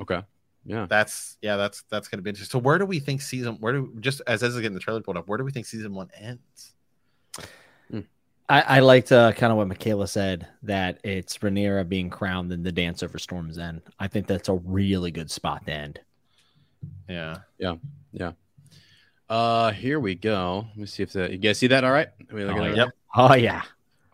[0.00, 0.22] Okay.
[0.64, 0.86] Yeah.
[0.88, 2.58] that's yeah, that's that's gonna be interesting.
[2.58, 3.54] So where do we think season?
[3.60, 5.28] Where do just as as is getting the trailer pulled up?
[5.28, 6.72] Where do we think season one ends?
[8.48, 12.62] I, I liked uh, kind of what Michaela said that it's Rhaenyra being crowned in
[12.62, 13.82] the dance over Storm's End.
[13.98, 15.98] I think that's a really good spot to end.
[17.08, 17.74] Yeah, yeah,
[18.12, 18.32] yeah.
[19.28, 19.72] Uh.
[19.72, 20.64] Here we go.
[20.68, 21.82] Let me see if the you guys see that.
[21.82, 22.06] All right.
[22.30, 22.88] I mean, Oh, look at yep.
[23.16, 23.62] Oh yeah,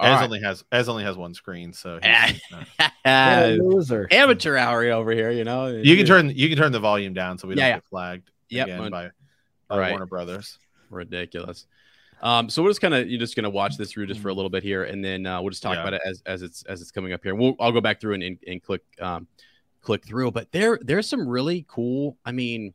[0.03, 0.25] All Ez right.
[0.25, 2.93] only has Ez only has one screen, so he's, uh, that.
[3.05, 4.09] What a loser.
[4.11, 5.31] amateur hour over here.
[5.31, 5.69] You know.
[5.69, 7.75] you can turn you can turn the volume down so we don't Yeah, yeah.
[7.77, 9.11] get flagged Yep, again un- by,
[9.69, 9.91] by right.
[9.91, 10.59] Warner Brothers.
[10.91, 11.67] ridiculous.
[12.23, 14.35] Um, so we're just kind of you're just gonna watch this through just for a
[14.35, 15.81] little bit here, and then uh, we'll just talk Yeah.
[15.83, 17.35] about it as as it's as it's coming up here.
[17.35, 19.27] We'll I'll go back through and, and, and click um,
[19.81, 20.31] click through.
[20.31, 22.17] But there there's some really cool.
[22.25, 22.75] I mean,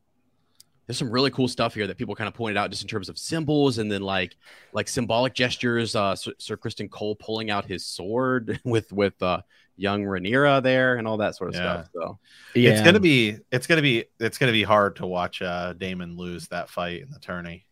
[0.88, 3.08] there's some really cool stuff here that people kind of pointed out just in terms
[3.10, 4.36] of symbols and then like
[4.72, 5.94] like symbolic gestures.
[5.94, 9.42] Uh, Sir, Sir Criston Cole pulling out his sword with with uh,
[9.76, 11.82] young Rhaenyra there and all that sort of Yeah.
[11.82, 11.90] stuff.
[11.94, 12.18] So
[12.54, 16.16] Yeah, It's gonna be it's gonna be it's gonna be hard to watch uh Daemon
[16.16, 17.66] lose that fight in the tourney.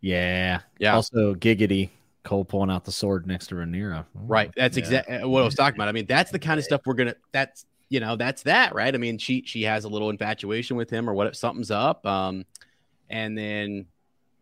[0.00, 1.90] yeah, yeah, Also, giggity
[2.24, 4.06] Cole pulling out the sword next to Rhaenyra.
[4.14, 4.52] Right.
[4.56, 4.82] That's Yeah.
[4.84, 5.88] exactly what I was talking about.
[5.88, 7.16] I mean, that's the kind of stuff we're gonna.
[7.32, 8.94] That's you know, that's that, right?
[8.94, 11.26] I mean, she she has a little infatuation with him, or what?
[11.26, 12.04] if Something's up.
[12.06, 12.46] Um,
[13.10, 13.84] and then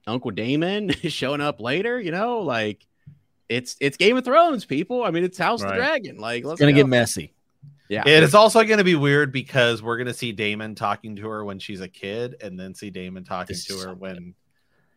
[0.07, 1.99] Uncle Daemon is showing up later.
[2.01, 2.87] You know, like
[3.49, 5.03] it's it's Game of Thrones, people.
[5.03, 5.77] I mean, it's House of Right.
[5.77, 6.17] the Dragon.
[6.19, 6.77] Like, It's let's gonna go.
[6.77, 7.35] get messy.
[7.89, 8.05] yeah.
[8.07, 11.59] It is also gonna be weird because we're gonna see Daemon talking to her when
[11.59, 14.35] she's a kid, and then see Daemon talking This to her so when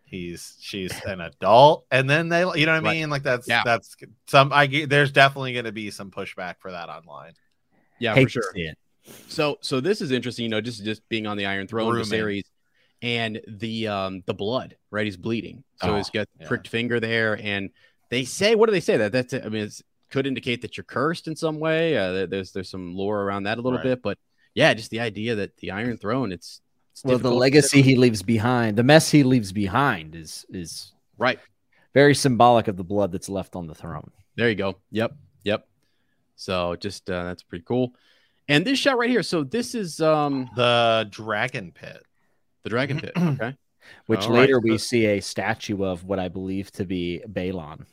[0.05, 2.97] he's she's an adult, and then they you know what I Right.
[2.99, 3.09] mean?
[3.09, 3.63] Like that's Yeah.
[3.65, 3.95] that's
[4.27, 7.33] some I there's definitely gonna be some pushback for that online.
[8.03, 8.41] Yeah, Hate for sure.
[8.43, 8.77] to see it.
[9.27, 12.05] So so this is interesting, you know, just just being on the Iron Throne Grooming.
[12.05, 12.43] series
[13.01, 15.05] and the um the blood, right?
[15.05, 15.63] He's bleeding.
[15.81, 16.47] So Oh, he's got yeah.
[16.47, 17.69] pricked finger there and
[18.09, 20.83] they say what do they say that that's I mean it's could indicate that you're
[20.83, 21.97] cursed in some way.
[21.97, 23.83] Uh, there's there's some lore around that a little Right.
[23.97, 24.17] bit, but
[24.53, 26.61] yeah, just the idea that the Iron Throne it's,
[26.91, 31.39] it's Well, the legacy he leaves behind, the mess he leaves behind, is is right.
[31.93, 34.11] very symbolic of the blood that's left on the throne.
[34.37, 34.77] There you go.
[34.91, 35.15] Yep.
[36.33, 36.39] Yep.
[36.39, 37.93] So just uh, that's pretty cool.
[38.47, 39.23] And this shot right here.
[39.23, 42.03] So this is um The Dragon Pit.
[42.63, 43.13] the Dragon Pit.
[43.15, 43.55] Okay.
[44.07, 47.85] Which All right, later we see a statue of what I believe to be Balon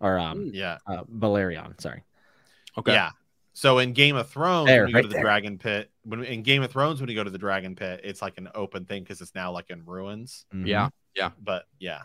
[0.00, 1.80] or um Yeah, uh, Balerion.
[1.80, 2.02] Sorry.
[2.78, 2.92] Okay.
[2.92, 3.10] yeah.
[3.52, 5.22] So in Game of Thrones, There, when you right go to the there.
[5.24, 8.22] Dragon Pit, when in Game of Thrones, when you go to the Dragon Pit, it's
[8.22, 10.46] like an open thing because it's now like in ruins.
[10.54, 10.66] Mhm.
[11.16, 11.30] Yeah.
[11.42, 12.02] But yeah,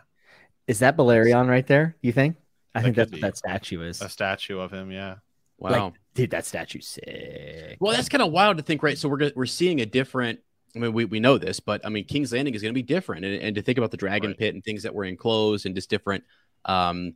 [0.67, 1.95] Is that Balerion right there?
[2.01, 2.37] You think?
[2.73, 3.17] I That think could that's be.
[3.21, 4.01] what that statue is.
[4.01, 4.91] a statue of him.
[4.91, 5.15] Yeah.
[5.57, 5.85] Wow.
[5.85, 7.77] Like, dude, that statue's sick.
[7.79, 8.97] Well, that's kind of wild to think, right?
[8.97, 10.39] So we're go- we're seeing a different.
[10.75, 12.83] I mean, we, we know this, but I mean, King's Landing is going to be
[12.83, 14.37] different, and, and to think about the Dragon Right.
[14.37, 16.25] Pit and things that were enclosed and just different,
[16.65, 17.13] um,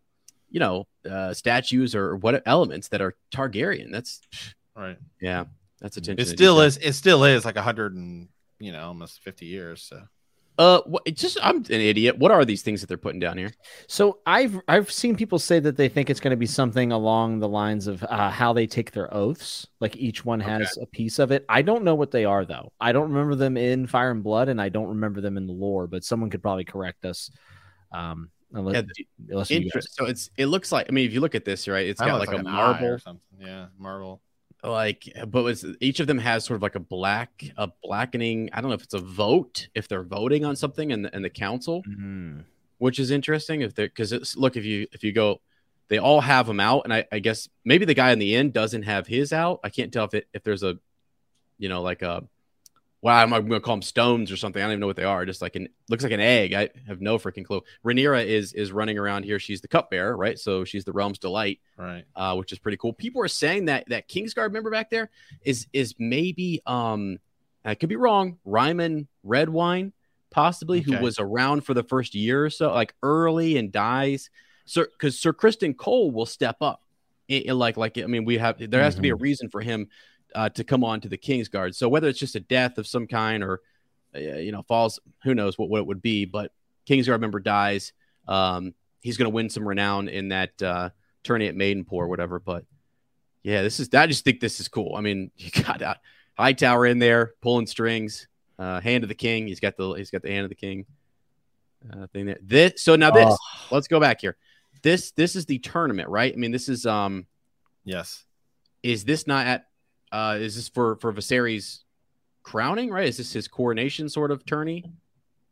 [0.50, 3.92] you know, uh, statues or what elements that are Targaryen.
[3.92, 4.22] That's
[4.76, 4.98] Right.
[5.20, 5.44] yeah,
[5.82, 6.22] that's attention.
[6.26, 6.78] It still is.
[6.78, 9.82] It still is like a hundred and you know almost fifty years.
[9.84, 10.04] So
[10.60, 10.82] Uh,
[11.14, 12.18] just I'm an idiot.
[12.18, 13.52] What are these things that they're putting down here?
[13.88, 17.40] So I've I've seen people say that they think it's going to be something along
[17.40, 19.66] the lines of uh, how they take their oaths.
[19.80, 21.46] Like each one has a piece of it.
[21.48, 22.74] I don't know what they are though.
[22.80, 25.54] I don't remember them in Fire and Blood, and I don't remember them in the
[25.54, 25.88] lore.
[25.88, 27.32] But someone could probably correct us.
[27.94, 28.82] Um, unless, Yeah,
[29.30, 29.96] unless you guys- Interest.
[29.96, 32.16] So it's it looks like I mean, if you look at this, right, it's Kinda
[32.16, 32.86] got looks like, a marble.
[32.86, 33.24] or something.
[33.40, 34.22] Yeah, marble.
[34.64, 38.60] Like but it's, each of them has sort of like a black a blackening i
[38.60, 41.30] don't know if it's a vote if they're voting on something in the, in the
[41.30, 42.44] council Mhm.
[42.78, 45.40] which is interesting if they're because it's look if you if you go
[45.88, 48.52] they all have them out and I, I guess maybe the guy in the end
[48.54, 50.78] doesn't have his out i can't tell if it if there's a
[51.58, 52.24] you know like a
[53.02, 55.26] well i'm gonna call them stones or something i don't even know what they are
[55.26, 58.72] just like an looks like an egg i have no freaking clue Rhaenyra is is
[58.72, 62.04] running around here she's the cupbearer right so she's the realm's delight Right.
[62.16, 62.92] uh, which is pretty cool.
[62.92, 65.10] People are saying that that Kingsguard member back there
[65.44, 67.20] is is maybe um
[67.64, 68.38] I could be wrong.
[68.46, 69.92] Ryam Redwyne,
[70.32, 74.30] possibly, who was around for the first year or so, like early and dies.
[74.66, 76.82] Sir, because Sir Criston Cole will step up.
[77.32, 79.62] I- I- like like I mean, we have there has to be a reason for
[79.62, 79.88] him
[80.36, 81.76] uh, to come on to the King's Guard.
[81.76, 83.62] So whether it's just a death of some kind or
[84.16, 85.00] uh, you know, falls.
[85.24, 86.26] Who knows what, what it would be?
[86.26, 86.52] But
[86.86, 87.94] King's Guard member dies.
[88.28, 90.90] Um, he's going to win some renown in that uh,
[91.24, 92.40] tourney at Maidenpool or whatever.
[92.40, 92.66] But
[93.44, 93.90] yeah, this is.
[93.94, 94.96] I just think this is cool.
[94.96, 95.96] I mean, you got uh,
[96.38, 98.28] Hightower in there pulling strings.
[98.58, 99.48] Uh, hand of the king.
[99.48, 100.86] He's got the he's got the hand of the king
[101.94, 102.40] uh, thing there.
[102.42, 103.26] This so now this.
[103.30, 103.38] Oh.
[103.72, 104.36] Let's go back here.
[104.82, 106.34] This this is the tournament, right?
[106.34, 107.26] I mean, this is um.
[107.86, 108.26] Yes.
[108.84, 109.68] Is this not at?
[110.12, 111.80] Uh, is this for for Viserys
[112.44, 112.90] crowning?
[112.90, 113.08] Right?
[113.08, 114.86] Is this his coronation sort of tourney?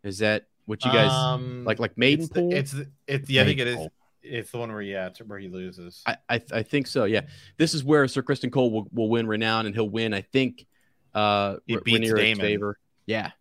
[0.04, 1.80] Is that what you guys um, like?
[1.80, 2.50] Like it's Maidenpool?
[2.52, 3.88] the, it's the- it's yeah, I think it is.
[4.24, 6.02] It's the one where yeah, it's where he loses.
[6.06, 7.06] I, I I think so.
[7.06, 7.22] Yeah,
[7.58, 10.14] this is where Sir Criston Cole will, will win renown, and he'll win.
[10.14, 10.66] I think.
[11.14, 12.42] Uh, He beats Rhaenyra's Daemon.
[12.42, 12.80] favor.
[13.06, 13.32] Yeah,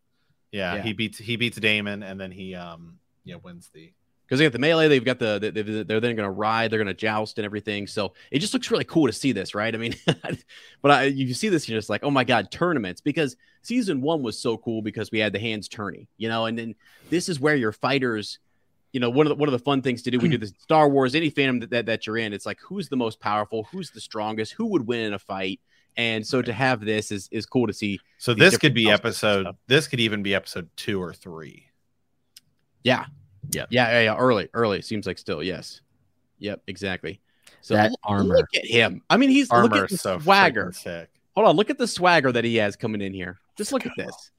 [0.52, 0.82] yeah, yeah.
[0.82, 3.92] he beats he beats Daemon, and then he um you know wins the
[4.26, 4.88] because they got the melee.
[4.88, 6.70] They've got the they- they're then going to ride.
[6.70, 7.86] They're going to joust and everything.
[7.86, 9.72] So it just looks really cool to see this, right?
[9.72, 9.94] I mean,
[10.82, 14.22] but I, you see this, you're just like, oh my god, tournaments because season one
[14.22, 16.74] was so cool because we had the hands tourney, you know, and then
[17.10, 18.38] this is where your fighters.
[18.92, 20.18] You know, one of the one of the fun things to do.
[20.18, 22.32] We do this Star Wars, any fandom that, that that you're in.
[22.32, 25.60] It's like who's the most powerful, who's the strongest, who would win in a fight,
[25.98, 28.00] and so to have this is is cool to see.
[28.16, 29.48] So this could be episode.
[29.66, 31.66] This could even be episode two or three.
[32.84, 33.06] Yeah.
[33.50, 33.66] Yeah.
[33.70, 33.90] Yeah.
[33.90, 34.00] Yeah.
[34.02, 34.16] yeah.
[34.16, 34.48] Early.
[34.54, 34.82] Early.
[34.82, 35.42] Seems like still.
[35.42, 35.80] Yes.
[36.38, 36.62] Yep.
[36.66, 37.20] Exactly.
[37.60, 38.36] So That look- armor.
[38.36, 39.02] Look at him.
[39.10, 40.72] I mean, he's look Armor at the so swagger.
[40.72, 41.08] sick.
[41.34, 41.56] Hold on.
[41.56, 43.38] Look at the swagger that he has coming in here.
[43.56, 44.30] Just look at this.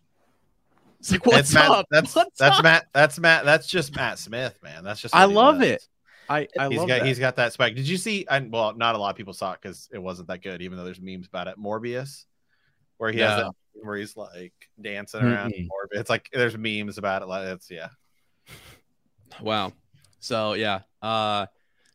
[1.00, 1.70] It's like, That's what's Matt.
[1.72, 1.86] up?
[1.92, 2.64] That's What's that's up?
[2.64, 2.88] Matt.
[2.94, 3.46] That's Matt.
[3.46, 4.84] That's just Matt Smith, man.
[4.84, 5.16] That's just.
[5.16, 5.70] I love does.
[5.70, 5.88] it.
[6.30, 7.06] I, I He's love got that.
[7.06, 7.76] he's got that swag.
[7.76, 8.26] Did you see?
[8.30, 10.62] And well, not a lot of people saw it because it wasn't that good.
[10.62, 11.58] Even though there's memes about it.
[11.60, 12.26] Morbius,
[12.98, 13.44] where he has No.
[13.76, 15.54] that where he's like dancing around.
[15.54, 15.68] Mm-mm.
[15.68, 16.00] Morbius.
[16.02, 17.28] It's like there's memes about it.
[17.28, 17.90] Like it's yeah.
[19.42, 19.74] Wow.
[20.20, 20.82] So yeah.
[21.02, 21.48] Uh,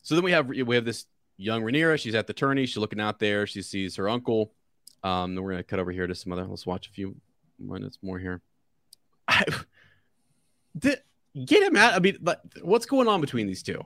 [0.02, 1.98] so then we have we have this young Rhaenyra.
[1.98, 2.66] She's at the tourney.
[2.66, 3.46] She's looking out there.
[3.46, 4.52] She sees her uncle.
[5.02, 6.44] Um, then we're gonna cut over here to some other.
[6.44, 7.16] Let's watch a few
[7.58, 8.40] minutes more here.
[9.28, 9.44] I,
[10.74, 11.00] the,
[11.44, 11.94] get him out.
[11.94, 12.18] I mean,
[12.62, 13.84] what's going on between these two?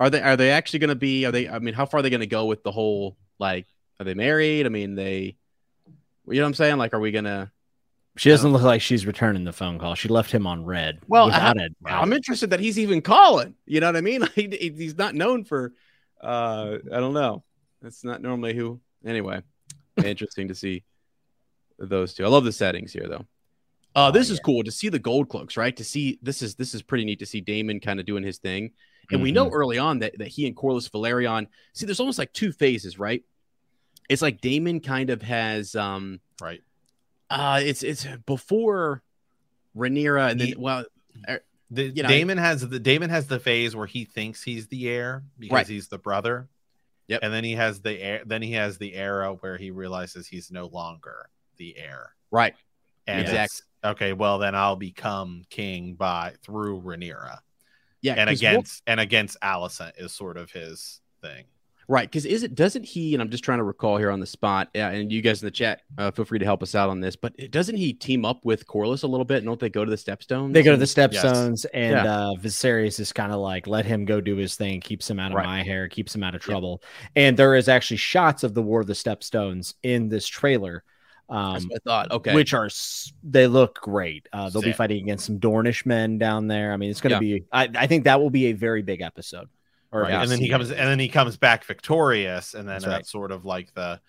[0.00, 1.24] Are they are they actually gonna be?
[1.24, 1.48] Are they?
[1.48, 3.66] I mean, how far are they gonna go with the whole like?
[4.00, 4.66] Are they married?
[4.66, 5.36] I mean, they.
[6.26, 6.78] You know what I'm saying?
[6.78, 7.52] Like, are we gonna?
[8.16, 9.94] She doesn't look like she's returning the phone call.
[9.94, 11.00] She left him on red.
[11.08, 11.72] Well, it.
[11.86, 13.54] I'm interested that he's even calling.
[13.64, 14.22] You know what I mean?
[14.34, 15.72] He, he- he's not known for.
[16.20, 17.42] Uh, I don't know.
[17.80, 18.80] That's not normally who.
[19.04, 19.42] Anyway,
[20.04, 20.84] interesting to see
[21.78, 22.24] those two.
[22.24, 23.24] I love the settings here, though.
[23.94, 25.76] Uh, this is cool to see the gold cloaks, right?
[25.76, 28.38] To see this is this is pretty neat to see Daemon kind of doing his
[28.38, 28.70] thing,
[29.10, 31.46] and we know early on that that he and Corlys Velaryon.
[31.74, 33.22] See, there's almost like two phases, right?
[34.08, 36.62] It's like Daemon kind of has um Right.
[37.32, 39.02] Uh it's it's before
[39.76, 40.84] Rhaenyra and then He- well
[41.70, 44.88] The, You know, Daemon has the Daemon has the phase where he thinks he's the
[44.90, 45.66] heir because Right.
[45.66, 46.48] he's the brother.
[47.08, 47.20] Yep.
[47.22, 48.22] And then he has the air.
[48.26, 52.14] Then he has the era where he realizes he's no longer the heir.
[52.30, 52.54] right
[53.06, 53.60] And Exactly.
[53.84, 57.38] okay, well then I'll become king by through Rhaenyra.
[58.02, 61.44] yeah And against and against Alicent is sort of his thing.
[61.88, 63.14] Right, because is it doesn't he?
[63.14, 64.68] And I'm just trying to recall here on the spot.
[64.74, 67.00] Yeah, and you guys in the chat, uh, feel free to help us out on
[67.00, 67.16] this.
[67.16, 69.44] But doesn't he team up with Corlys a little bit?
[69.44, 70.52] Don't they go to the Stepstones?
[70.52, 72.04] They go to the stepstones, and Yeah.
[72.04, 75.32] uh, Viserys is kind of like, let him go do his thing, keeps him out
[75.32, 75.46] of Right.
[75.46, 76.82] my hair, keeps him out of trouble.
[77.16, 80.84] And there is actually shots of the War of the Stepstones in this trailer,
[81.28, 82.10] That's um, what I thought.
[82.12, 82.68] Okay, which are
[83.22, 84.28] they look great.
[84.32, 86.72] Uh, they'll be fighting against some Dornish men down there.
[86.72, 87.38] I mean, it's going to Yeah.
[87.38, 87.44] be.
[87.52, 89.48] I, I think that will be a very big episode.
[89.92, 90.12] Or Right.
[90.14, 93.06] and then he comes and then he comes back victorious, and then That's that's, right.
[93.06, 94.00] sort of like the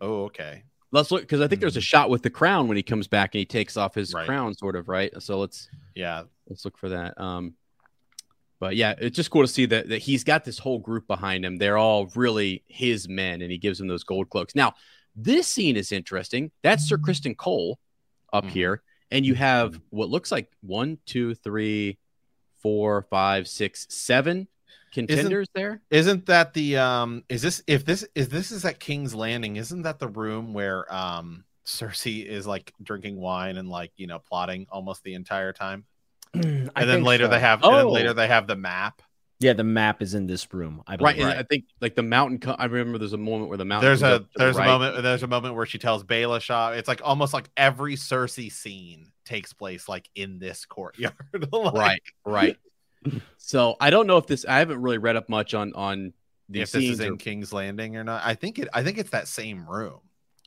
[0.00, 0.62] oh okay.
[0.92, 3.34] let's look because I think there's a shot with the crown when he comes back
[3.34, 4.26] and he takes off his Right.
[4.26, 5.12] crown, sort of right.
[5.22, 6.22] So let's Yeah.
[6.48, 7.20] let's look for that.
[7.20, 7.54] Um,
[8.58, 11.44] but yeah, it's just cool to see that that he's got this whole group behind
[11.44, 11.56] him.
[11.56, 14.54] They're all really his men, and he gives them those gold cloaks.
[14.54, 14.74] Now,
[15.14, 16.50] this scene is interesting.
[16.62, 17.78] That's Sir Criston Cole
[18.32, 18.50] up Mhm.
[18.50, 21.98] here, and you have what looks like one, two, three,
[22.62, 24.48] four, five, six, seven
[25.06, 25.80] contenders there.
[25.90, 29.82] Isn't that the um is this if this is this is at King's Landing, isn't
[29.82, 34.66] that the room where um Cersei is like drinking wine and like you know plotting
[34.70, 35.84] almost the entire time?
[36.34, 37.30] I And then later so.
[37.30, 37.90] they have and then Oh.
[37.90, 39.02] later they have the map.
[39.40, 40.82] yeah, the map is in this room.
[40.86, 41.30] I Right, believe.
[41.30, 42.38] and I think like the mountain.
[42.38, 43.86] Co- I remember there's a moment where the mountain.
[43.88, 44.66] There's a up to the there's right.
[44.68, 47.96] a moment there's a moment where she tells Bela Shaw it's like almost like every
[47.96, 51.14] Cersei scene takes place like in this courtyard.
[51.52, 52.56] Like, Right, right.
[53.38, 54.44] So I don't know if this.
[54.44, 56.12] I haven't really read up much on on
[56.48, 57.00] these If this scenes.
[57.00, 58.22] is in or- King's Landing or not.
[58.24, 60.00] I think it I think it's that same room.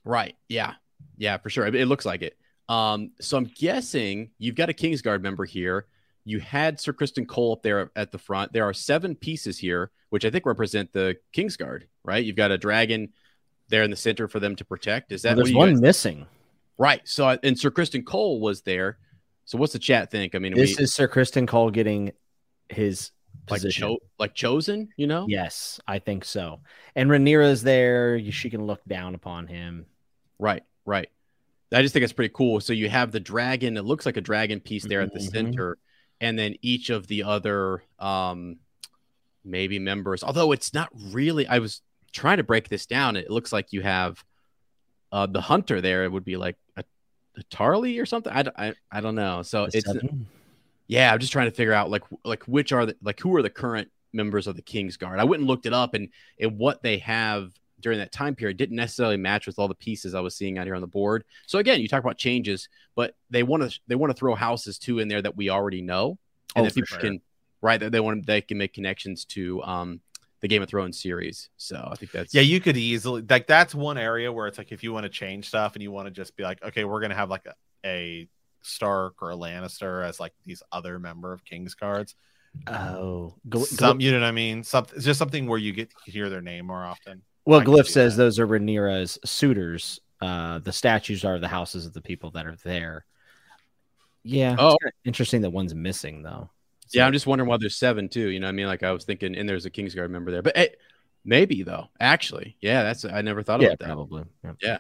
[0.03, 0.35] Right.
[0.47, 0.73] Yeah.
[1.17, 1.65] Yeah, for sure.
[1.67, 2.37] It, it looks like it.
[2.67, 5.87] Um, so I'm guessing you've got a Kingsguard member here.
[6.25, 8.53] You had Sir Criston Cole up there at the front.
[8.53, 12.23] There are seven pieces here, which I think represent the Kingsguard, right?
[12.23, 13.09] You've got a dragon
[13.69, 15.11] there in the center for them to protect.
[15.11, 16.25] Is that Well, there's you one guys- missing.
[16.77, 17.01] right?
[17.05, 18.97] So and Sir Criston Cole was there.
[19.45, 20.35] So what's the chat think?
[20.35, 22.11] I mean, This we, is Sir Criston Cole getting
[22.69, 23.11] his
[23.49, 23.81] like position.
[23.89, 25.25] cho- like chosen, you know?
[25.27, 26.59] Yes, I think so.
[26.95, 28.19] And Rhaenyra's there.
[28.31, 29.85] She can look down upon him.
[30.37, 31.09] Right, right.
[31.73, 32.59] I just think it's pretty cool.
[32.61, 33.77] So you have the dragon.
[33.77, 35.31] It looks like a dragon piece there at the Mhm.
[35.31, 35.77] center,
[36.21, 38.57] and then each of the other um
[39.45, 40.23] maybe members.
[40.23, 41.47] Although it's not really.
[41.47, 43.15] I was trying to break this down.
[43.15, 44.23] It looks like you have
[45.11, 46.03] uh the hunter there.
[46.05, 46.83] It would be like a,
[47.37, 48.33] a Tarly or something.
[48.33, 49.43] I, I, I don't know.
[49.43, 50.27] So The it's seven.
[50.89, 51.13] Yeah.
[51.13, 53.49] I'm just trying to figure out like like which are the like who are the
[53.49, 55.19] current members of the King's Guard.
[55.19, 58.57] I went and looked it up, and and what they have during that time period
[58.57, 61.23] didn't necessarily match with all the pieces I was seeing out here on the board.
[61.45, 64.77] So again, you talk about changes, but they want to they want to throw houses
[64.77, 66.17] too in there that we already know,
[66.55, 66.99] and Oh, that people sure.
[66.99, 67.21] can
[67.61, 70.01] right that they want they can make connections to um
[70.41, 71.49] the Game of Thrones series.
[71.57, 74.71] So I think that's Yeah, you could easily like that's one area where it's like
[74.71, 77.01] if you want to change stuff and you want to just be like, okay, we're
[77.01, 78.27] gonna have like a, a
[78.61, 82.15] Stark or a Lannister as like these other member of King's cards.
[82.67, 84.63] Oh, Gl- Some, Gl- you know what I mean?
[84.63, 87.21] Something it's just something where you get to hear their name more often.
[87.45, 88.23] well, I Glyph says that.
[88.23, 89.99] those are Rhaenyra's suitors.
[90.21, 93.05] Uh, the statues are the houses of the people that are there.
[94.23, 94.55] Yeah.
[94.59, 94.77] Oh.
[94.83, 96.49] it's interesting that one's missing though.
[96.91, 97.05] yeah.
[97.05, 98.29] I'm just wondering why there's seven too.
[98.29, 100.31] You know, what I mean, like I was thinking, and there's a King's Guard member
[100.31, 100.67] there, but eh,
[101.23, 101.87] maybe though.
[101.99, 103.85] Actually, yeah, that's I never thought Yeah, about that.
[103.85, 104.23] probably.
[104.61, 104.79] Yeah.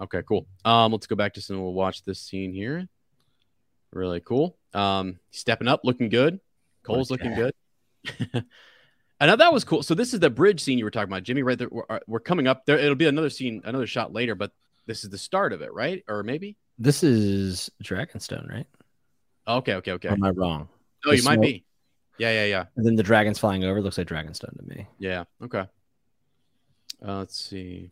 [0.00, 0.46] Okay, cool.
[0.64, 1.60] Um, let's go back to some.
[1.60, 2.88] We'll watch this scene here.
[3.92, 4.56] Really cool.
[4.74, 6.40] Um, stepping up, looking good.
[6.82, 7.54] Cole's looking good.
[9.20, 9.82] I know that was cool.
[9.82, 11.42] So this is the bridge scene you were talking about, Jimmy.
[11.42, 12.78] Right there, we're, we're coming up there.
[12.78, 14.52] It'll be another scene, another shot later, but
[14.86, 16.04] this is the start of it, right?
[16.08, 16.56] Or maybe?
[16.78, 18.66] This is Dragonstone, right?
[19.46, 20.08] Okay, okay, okay.
[20.08, 20.68] Or am I wrong?
[21.04, 21.64] Oh, the you might be.
[22.18, 23.80] Yeah, yeah, yeah, And then the dragon's flying over.
[23.80, 24.86] Looks like Dragonstone to me.
[24.98, 25.24] yeah.
[25.42, 25.64] Okay.
[27.06, 27.90] Uh, let's see.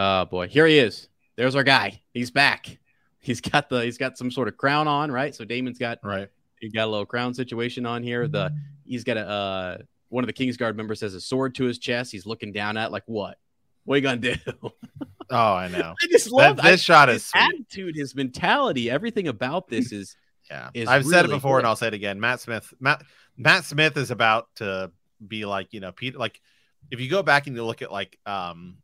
[0.00, 1.08] Oh boy, here he is.
[1.36, 2.00] There's our guy.
[2.12, 2.78] He's back.
[3.20, 3.82] He's got the.
[3.84, 5.34] He's got some sort of crown on, right?
[5.34, 6.28] So Daemon's got Right.
[6.60, 8.28] he got a little crown situation on here.
[8.28, 8.52] The
[8.84, 12.12] he's got a uh, one of the Kingsguard members has a sword to his chest.
[12.12, 13.38] He's looking down at like what?
[13.84, 14.34] What are you gonna do?
[15.30, 15.92] Oh, I know.
[16.02, 17.40] I just That, love this I- shot is his sweet.
[17.42, 20.16] attitude, his mentality, everything about this is
[20.50, 22.18] Yeah, is I've said it before, and I'll say it again.
[22.18, 23.02] Matt Smith, Matt
[23.36, 24.90] Matt Smith is about to
[25.26, 26.16] be like you know Peter.
[26.18, 26.40] Like
[26.90, 28.78] if you go back and you look at like um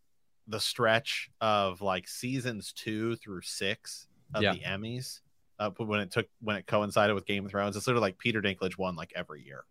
[0.47, 4.53] the stretch of like seasons two through six of Yeah.
[4.55, 5.21] the Emmys,
[5.59, 8.19] uh, when it took when it coincided with Game of Thrones, it's sort of like
[8.19, 9.65] Peter Dinklage won like every year.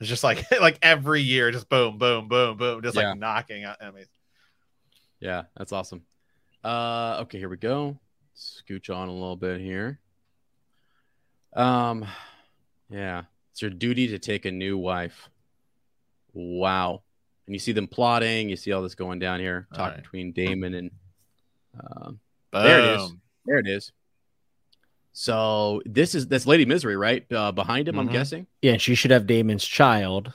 [0.00, 3.10] It's just like like every year, just boom, boom, boom, boom, just Yeah.
[3.10, 4.08] like knocking out Emmys.
[5.20, 6.02] yeah, that's awesome.
[6.64, 7.98] Uh, okay, here we go.
[8.36, 10.00] Scooch on a little bit here.
[11.54, 12.06] Um,
[12.90, 15.28] yeah, it's your duty to take a new wife.
[16.32, 17.02] Wow,
[17.50, 18.48] and you see them plotting.
[18.48, 19.96] You see all this going down here, talk right.
[20.00, 20.90] between Daemon and.
[21.80, 22.20] Um,
[22.52, 22.62] Boom.
[22.62, 23.14] There it is.
[23.44, 23.92] There it is.
[25.10, 27.26] So this is that's Lady Misery, right?
[27.32, 28.12] Uh, behind him, I'm Mhm.
[28.12, 28.46] guessing.
[28.62, 30.32] Yeah, she should have Daemon's child,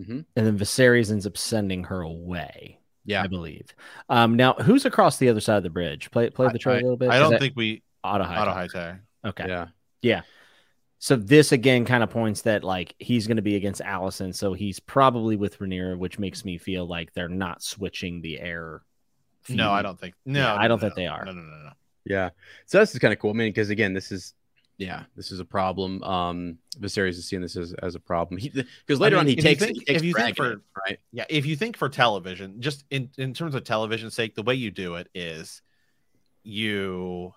[0.00, 0.24] Mhm.
[0.36, 2.78] and then Viserys ends up sending her away.
[3.04, 3.24] Yeah.
[3.24, 3.74] I believe.
[4.08, 6.12] Um, now who's across the other side of the bridge?
[6.12, 7.10] Play play the trailer a little bit.
[7.10, 9.02] I don't think we Otto auto high Hightower.
[9.24, 9.48] Okay.
[9.48, 9.66] Yeah.
[10.00, 10.20] Yeah.
[11.04, 14.52] So this again kind of points that like he's going to be against Alicent, so
[14.52, 18.82] he's probably with Rhaenyra, which makes me feel like they're not switching the heir.
[19.48, 20.14] No, I don't think.
[20.24, 21.02] No, Yeah, I don't no, think no.
[21.02, 21.24] they are.
[21.24, 21.70] No, no, no, no.
[22.04, 22.30] Yeah.
[22.66, 23.30] So this is kind of cool.
[23.30, 24.34] I mean, because again, this is
[24.78, 26.04] yeah, this is a problem.
[26.04, 28.40] Um, Viserys is seeing this as, as a problem.
[28.40, 31.00] Because later I on he takes, think- he takes if you think Dragon, for- right.
[31.10, 34.54] Yeah, if you think for television, just in in terms of television sake, the way
[34.54, 35.62] you do it is
[36.44, 37.34] you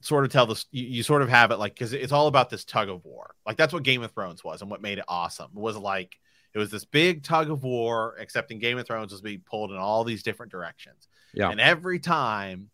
[0.00, 2.50] sort of tell this you, you sort of have it like because it's all about
[2.50, 3.34] this tug of war.
[3.46, 6.16] Like that's what Game of Thrones was and what made it awesome was like
[6.54, 9.72] it was this big tug of war, except in Game of Thrones was being pulled
[9.72, 11.08] in all these different directions.
[11.32, 11.50] Yeah.
[11.50, 12.70] And every time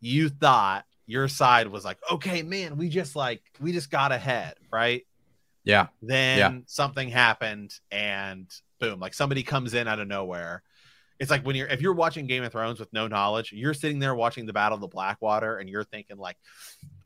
[0.00, 4.54] you thought your side was like, okay, man, we just like we just got ahead,
[4.72, 5.06] right?
[5.64, 5.88] Yeah.
[6.00, 6.58] then Yeah.
[6.66, 10.62] something happened and boom like somebody comes in out of nowhere
[11.20, 13.98] it's like when you're if you're watching game of thrones with no knowledge you're sitting
[13.98, 16.36] there watching the battle of the blackwater and you're thinking like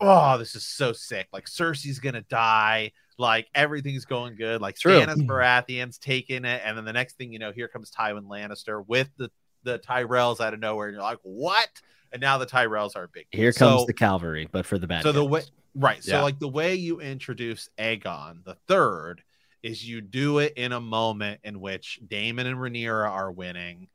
[0.01, 1.29] oh this is so sick.
[1.33, 2.93] Like cersei's gonna die.
[3.19, 4.61] Like everything's going good.
[4.61, 5.01] Like True.
[5.01, 5.27] stannis mm.
[5.27, 6.63] baratheon's taking it.
[6.65, 9.31] And then the next thing you know here comes tywin lannister with the
[9.65, 10.89] the tyrells out of nowhere.
[10.89, 11.69] And you're like what?
[12.13, 13.27] And now the tyrells are a big.
[13.31, 13.41] Deal.
[13.41, 15.03] Here comes So- the cavalry, but for the bad.
[15.03, 15.43] so the way
[15.75, 16.23] right, so Yeah.
[16.23, 19.23] like the way you introduce Aegon the third
[19.65, 23.89] is you do it in a moment in which Daemon and Rhaenyra are winning,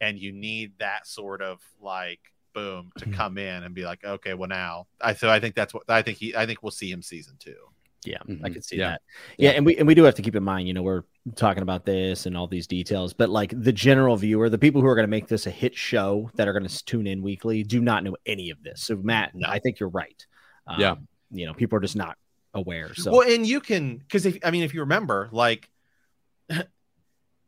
[0.00, 2.20] and you need that sort of like
[2.54, 3.14] boom to Mhm.
[3.14, 6.02] come in and be like, okay, well now I so I think that's what I
[6.02, 7.56] think he I think we'll see him season two.
[8.04, 8.52] Yeah, I Mhm.
[8.52, 8.90] can see Yeah.
[8.90, 9.02] that.
[9.36, 11.02] Yeah, and we and we do have to keep in mind, you know, we're
[11.34, 14.86] talking about this and all these details, but like the general viewer, the people who
[14.86, 17.62] are going to make this a hit show that are going to tune in weekly,
[17.64, 18.84] do not know any of this.
[18.84, 19.48] So Matt, No.
[19.48, 20.24] I think you're right.
[20.68, 20.94] Um, Yeah.
[21.32, 22.16] you know people are just not
[22.54, 22.94] aware.
[22.94, 25.68] So Well, and you can because if I mean if you remember, like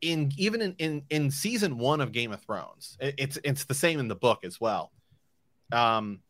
[0.01, 3.75] in even in in, in season one of Game of Thrones, it- it's it's the
[3.75, 4.93] same in the book as well.
[5.73, 6.21] Um,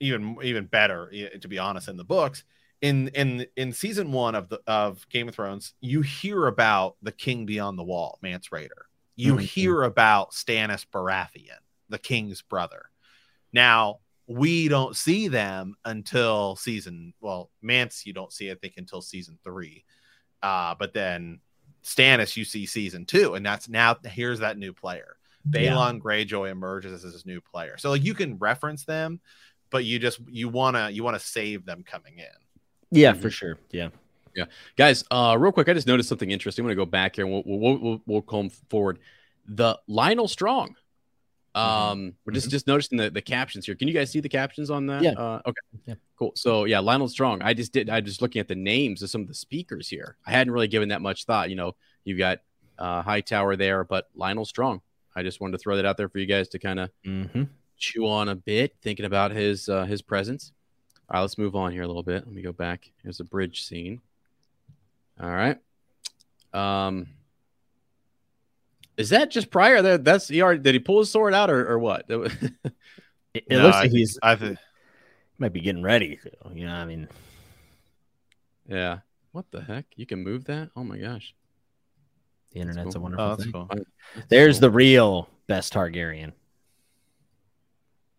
[0.00, 1.10] even even better
[1.40, 2.44] to be honest in the books.
[2.80, 7.12] In in in season one of the of Game of Thrones, you hear about the
[7.12, 8.84] King Beyond the Wall, Mance Rayder.
[9.16, 9.40] You Mhm.
[9.42, 11.60] hear about Stannis Baratheon,
[11.90, 12.90] the king's brother.
[13.52, 19.02] Now we don't see them until season well mance you don't see i think until
[19.02, 19.84] season three
[20.40, 21.40] uh but then
[21.82, 25.16] stannis you see season two and that's now here's that new player
[25.50, 25.72] Yeah.
[25.72, 29.20] balon greyjoy emerges as this new player so like you can reference them
[29.70, 32.26] but you just you want to you want to save them coming in
[32.92, 33.56] yeah, for sure.
[33.70, 33.90] Yeah.
[34.34, 34.46] Yeah.
[34.76, 36.64] Guys, uh, real quick, I just noticed something interesting.
[36.64, 38.98] I'm going to go back here and we'll, we'll, we'll, we'll come forward.
[39.46, 40.74] The Lyonel Strong.
[41.54, 43.74] Um, we're just just noticing the, the captions here.
[43.74, 45.02] Can you guys see the captions on that?
[45.02, 45.12] Yeah.
[45.12, 45.60] Uh, okay.
[45.86, 45.94] Yeah.
[46.16, 46.32] Cool.
[46.36, 47.42] So yeah, Lyonel Strong.
[47.42, 47.90] I just did.
[47.90, 50.16] I just looking at the names of some of the speakers here.
[50.26, 51.50] I hadn't really given that much thought.
[51.50, 51.74] You know,
[52.04, 52.38] you've got
[52.78, 54.80] uh, Hightower there, but Lyonel Strong.
[55.16, 57.42] I just wanted to throw that out there for you guys to kind of Mm-hmm.
[57.78, 60.52] chew on a bit, thinking about his uh, his presence.
[61.08, 62.24] All right, let's move on here a little bit.
[62.26, 62.92] Let me go back.
[63.02, 64.00] Here's a bridge scene.
[65.20, 65.58] All right.
[66.52, 67.08] Um,
[68.96, 69.80] is that just prior?
[69.82, 72.06] That that's he already did he pull his sword out or, or what?
[73.32, 74.58] It, it No, looks I like think- he's i think
[75.38, 76.16] might be getting ready.
[76.16, 77.06] To, you know, I mean,
[78.66, 78.98] yeah.
[79.30, 79.84] What the heck?
[79.94, 80.70] You can move that?
[80.76, 81.32] Oh my gosh.
[82.52, 83.52] the internet's a wonderful oh thing.
[83.52, 83.68] cool
[84.28, 84.60] There's Cool.
[84.62, 86.32] the real best Targaryen.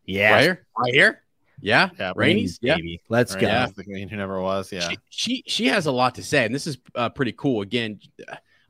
[0.06, 1.22] Yeah, right here, right here.
[1.60, 2.58] Yeah, Yeah, Rhaenys.
[2.62, 3.02] Yeah, baby.
[3.10, 3.48] Let's Right, go.
[3.48, 6.46] yeah, the queen who never was yeah she, she she has a lot to say,
[6.46, 7.62] and this is uh, pretty cool.
[7.62, 8.00] Again,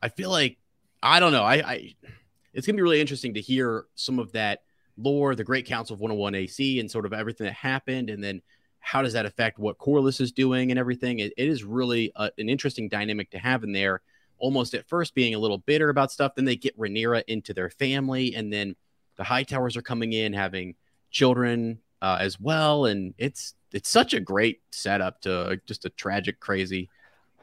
[0.01, 0.57] I feel like
[1.03, 1.43] I don't know.
[1.43, 1.95] I, I
[2.53, 4.61] it's gonna be really interesting to hear some of that
[4.97, 8.41] lore, the Great Council of 101 AC, and sort of everything that happened, and then
[8.79, 11.19] how does that affect what Corlys is doing and everything.
[11.19, 14.01] It, it is really a, an interesting dynamic to have in there.
[14.39, 17.69] Almost at first being a little bitter about stuff, then they get Rhaenyra into their
[17.69, 18.75] family, and then
[19.17, 20.75] the Hightowers are coming in having
[21.11, 26.39] children uh, as well, and it's it's such a great setup to just a tragic,
[26.39, 26.89] crazy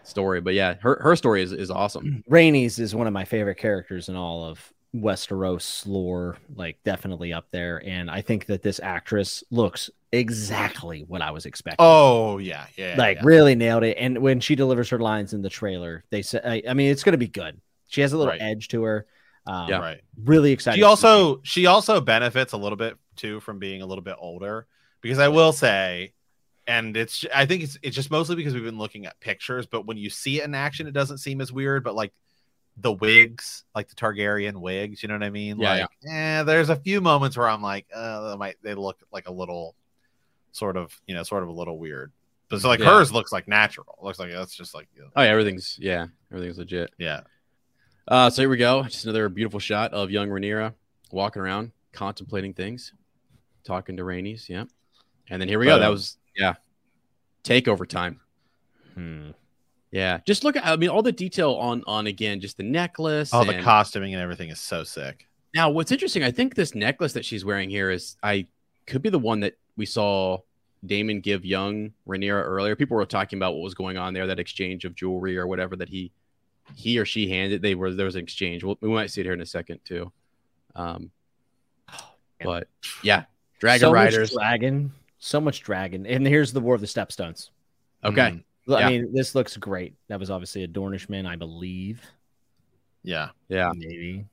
[0.08, 0.40] story.
[0.40, 2.22] But yeah, her her story is is awesome.
[2.30, 7.50] Rhaenys is one of my favorite characters in all of Westeros lore, like definitely up
[7.50, 7.82] there.
[7.84, 11.76] And I think that this actress looks exactly what I was expecting.
[11.84, 13.22] oh yeah yeah like yeah.
[13.24, 13.96] really nailed it.
[14.00, 17.02] And when she delivers her lines in the trailer, they say, I, I mean, it's
[17.04, 17.60] going to be good.
[17.88, 18.40] She has a little Right.
[18.40, 19.06] edge to her.
[19.46, 19.78] Um, Yeah.
[19.78, 20.78] right Really excited.
[20.78, 24.66] she also she also benefits a little bit too from being a little bit older
[25.02, 26.12] because I will say,
[26.68, 29.86] and it's I think it's it's just mostly because we've been looking at pictures, but
[29.86, 31.82] when you see it in action, it doesn't seem as weird.
[31.82, 32.12] But like
[32.76, 35.58] the wigs, like the Targaryen wigs, you know what I mean?
[35.58, 36.42] Yeah, like, yeah.
[36.42, 39.74] there's a few moments where I'm like, uh, they might they look like a little
[40.52, 42.12] sort of you know sort of a little weird.
[42.50, 42.98] But so like Yeah.
[42.98, 43.98] hers looks like natural.
[44.02, 46.92] Looks like that's just like Oh yeah, everything's yeah, everything's legit.
[46.98, 47.22] yeah.
[48.06, 48.82] Uh, so here we go.
[48.84, 50.74] Just another beautiful shot of young Rhaenyra
[51.12, 52.92] walking around, contemplating things,
[53.64, 54.48] talking to Rhaenys.
[54.48, 54.64] Yeah,
[55.30, 55.78] and then here we go.
[55.78, 56.54] That was yeah,
[57.44, 58.20] takeover time.
[58.94, 59.30] Hmm.
[59.90, 63.30] Yeah, just look at I mean all the detail on on again just the necklace.
[63.32, 65.26] Oh, the costuming and everything is so sick.
[65.54, 68.46] Now, what's interesting, I think this necklace that she's wearing here is I
[68.86, 70.38] could be the one that we saw
[70.84, 72.76] Daemon give young Rhaenyra earlier.
[72.76, 75.74] People were talking about what was going on there, that exchange of jewelry or whatever
[75.76, 76.12] that he
[76.76, 77.62] he or she handed.
[77.62, 78.62] They were there was an exchange.
[78.62, 80.12] We'll, we might see it here in a second too.
[80.76, 81.10] Um,
[82.42, 82.68] but
[83.02, 83.24] yeah,
[83.58, 84.34] Dragon so Riders.
[84.34, 84.92] Much dragon.
[85.18, 86.06] So much dragon.
[86.06, 87.50] And here's the War of the Stepstones.
[88.04, 88.88] Okay, Mm, I Yeah.
[88.88, 89.94] mean, this looks great.
[90.08, 92.00] That was obviously a Dornishman, I believe.
[93.02, 93.30] yeah.
[93.48, 94.26] yeah, Maybe.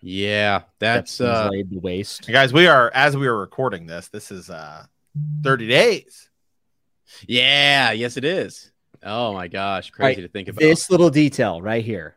[0.00, 0.62] yeah.
[0.78, 2.26] That's uh, laid the waste.
[2.30, 4.08] Guys, we are as we are recording this.
[4.08, 4.84] This is uh
[5.42, 6.28] 30 days.
[7.26, 8.70] yeah, yes, it is.
[9.02, 10.60] Oh my gosh, crazy to think about.
[10.60, 12.16] This little detail right here.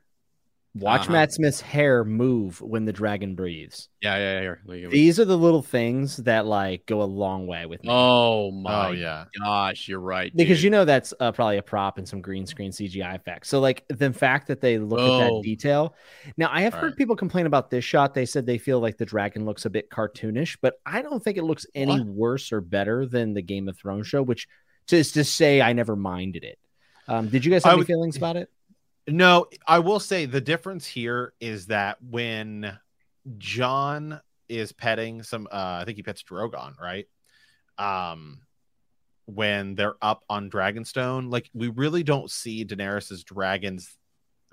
[0.79, 1.11] Watch Uh-huh.
[1.13, 3.89] Matt Smith's hair move when the dragon breathes.
[4.01, 4.41] yeah, yeah, yeah.
[4.41, 7.89] Here, look These are the little things that like go a long way with me.
[7.91, 9.25] Oh my Oh yeah.
[9.39, 10.31] gosh, you're right.
[10.35, 10.63] because dude.
[10.65, 13.49] you know that's uh, probably a prop and some green screen CGI effects.
[13.49, 15.19] So like the fact that they look at Oh.
[15.37, 15.95] that detail.
[16.37, 16.95] Now I have heard Right.
[16.97, 18.13] people complain about this shot.
[18.13, 21.37] They said they feel like the dragon looks a bit cartoonish, but I don't think
[21.37, 22.05] it looks any What?
[22.07, 24.21] worse or better than the Game of Thrones show.
[24.21, 24.47] Which
[24.87, 26.59] just to say I never minded it.
[27.09, 28.49] Um, did you guys I have any would- feelings about it?
[29.07, 32.77] No, I will say the difference here is that when
[33.37, 37.07] Jon is petting some uh I think he pets Drogon, right?
[37.77, 38.41] Um
[39.25, 43.97] when they're up on Dragonstone, like we really don't see Daenerys's dragons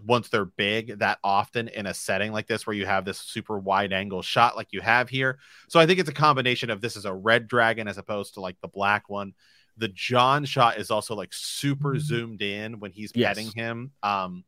[0.05, 3.59] once they're big that often in a setting like this where you have this super
[3.59, 5.39] wide angle shot like you have here.
[5.69, 8.41] So I think it's a combination of this is a red dragon as opposed to
[8.41, 9.35] like the black one.
[9.77, 13.29] The Jon shot is also like super zoomed in when he's Yes.
[13.37, 13.93] petting him.
[14.03, 14.45] Um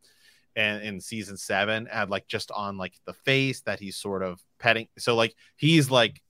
[0.54, 4.42] and in season seven, and like just on like the face that he's sort of
[4.58, 4.88] petting.
[4.96, 6.22] So like he's like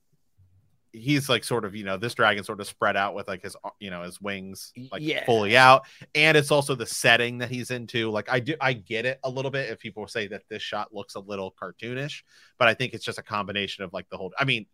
[0.93, 3.55] he's like sort of you know this dragon sort of spread out with like his
[3.79, 5.25] you know his wings like Yeah.
[5.25, 5.85] fully out
[6.15, 9.29] and it's also the setting that he's into like i do i get it a
[9.29, 12.23] little bit if people say that this shot looks a little cartoonish
[12.57, 14.65] but i think it's just a combination of like the whole i mean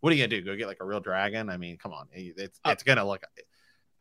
[0.00, 2.06] what are you gonna do go get like a real dragon i mean come on
[2.12, 3.24] it's Uh, it's gonna look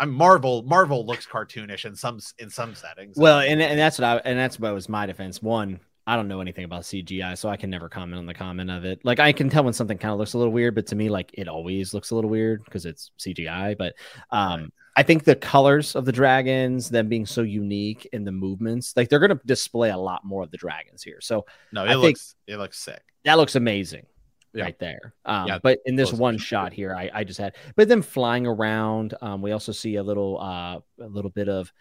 [0.02, 4.06] i'm marvel marvel looks cartoonish in some in some settings Well, and and that's what
[4.06, 5.42] I and that's what was my defense.
[5.42, 8.70] One, I don't know anything about CGI, so I can never comment on the comment
[8.72, 9.00] of it.
[9.06, 11.10] Like I can tell when something kind of looks a little weird, but to me,
[11.10, 13.78] like it always looks a little weird because it's CGI.
[13.78, 13.94] But
[14.32, 14.70] um, Right.
[14.98, 19.08] I think the colors of the dragons, them being so unique in the movements, like
[19.08, 21.22] they're going to display a lot more of the dragons here.
[21.22, 24.06] So no I it think- looks it looks sick that looks amazing
[24.54, 24.66] Yeah.
[24.66, 25.14] right there.
[25.26, 28.46] Um, Yeah, but in this one shot here, I, I just had, but then flying
[28.46, 31.72] around, um, we also see a little, uh, a little bit of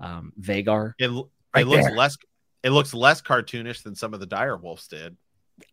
[0.00, 0.94] um, Vhagar.
[0.98, 1.10] it,
[1.54, 1.96] Right it looks there.
[1.96, 2.16] less
[2.62, 5.16] it looks less cartoonish than some of the dire wolves did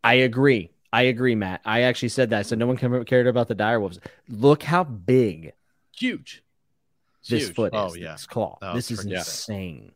[0.03, 0.71] I agree.
[0.93, 1.61] I agree, Matt.
[1.65, 2.45] I actually said that.
[2.45, 3.99] So no one cared about the dire wolves.
[4.29, 5.53] Look how big
[5.95, 6.43] Huge.
[7.27, 7.55] This huge.
[7.55, 7.79] foot is.
[7.79, 8.13] Oh, yeah.
[8.13, 8.57] This claw.
[8.61, 9.91] Oh, this is insane.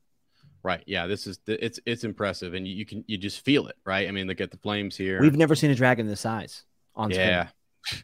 [0.64, 0.84] Right.
[0.86, 1.08] Yeah.
[1.08, 4.08] This is it's it's impressive, and you, you can you just feel it, right?
[4.08, 5.22] I mean, look at the flames here.
[5.22, 6.64] We've never seen a dragon this size
[6.96, 7.28] on screen.
[7.28, 7.48] yeah.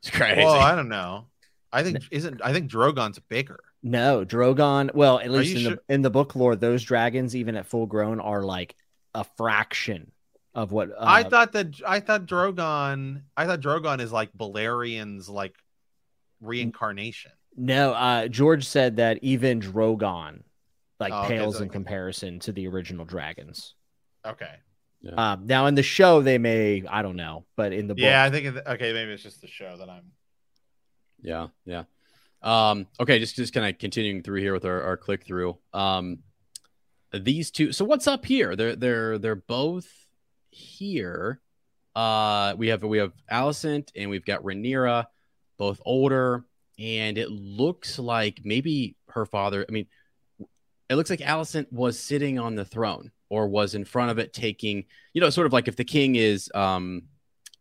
[0.00, 0.44] It's crazy.
[0.44, 1.28] well i don't know
[1.72, 4.94] i think isn't i think drogon's bigger No, Drogon.
[4.94, 5.70] Well, at least in sure?
[5.88, 8.74] the in the book lore, those dragons, even at full grown, are like
[9.14, 10.12] a fraction
[10.54, 15.28] of what uh, I thought that I thought Drogon I thought Drogon is like Balerion's
[15.30, 15.54] like
[16.42, 17.32] reincarnation.
[17.56, 20.42] No, uh, George said that even Drogon
[21.00, 23.74] like Oh, okay, pales so- in comparison to the original dragons.
[24.26, 24.54] Okay.
[25.16, 28.22] Um, now in the show they may, I don't know, but in the book, Yeah,
[28.22, 30.12] I think it- okay, maybe it's just the show that I'm
[31.20, 31.84] Yeah, yeah.
[32.42, 35.58] Um, okay, just just kind of continuing through here with our, our click through.
[35.72, 36.18] Um,
[37.12, 37.72] these two.
[37.72, 38.56] So what's up here?
[38.56, 39.88] They're they're they're both
[40.50, 41.40] here.
[41.94, 45.06] Uh, we have we have Alicent and we've got Rhaenyra,
[45.58, 46.44] both older,
[46.78, 49.64] and it looks like maybe her father.
[49.66, 49.86] I mean,
[50.88, 54.32] it looks like Alicent was sitting on the throne or was in front of it,
[54.32, 57.02] taking you know, sort of like if the king is um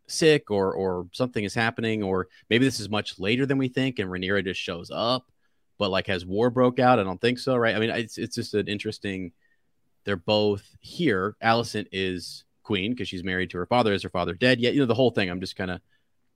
[0.07, 3.99] sick or or something is happening or maybe this is much later than we think
[3.99, 5.31] and Rhaenyra just shows up
[5.79, 7.75] but like has war broke out I don't think so right?
[7.75, 9.31] I mean it's it's just an interesting
[10.05, 11.35] they're both here.
[11.41, 13.93] Alicent is queen because she's married to her father.
[13.93, 14.73] Is her father dead yet?
[14.73, 15.29] You know the whole thing.
[15.29, 15.81] I'm just kind of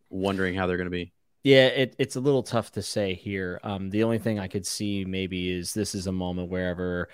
[0.10, 1.12] wondering how they're going to be
[1.44, 3.60] Yeah, it, it's a little tough to say here.
[3.64, 7.08] Um, the only thing I could see maybe is this is a moment wherever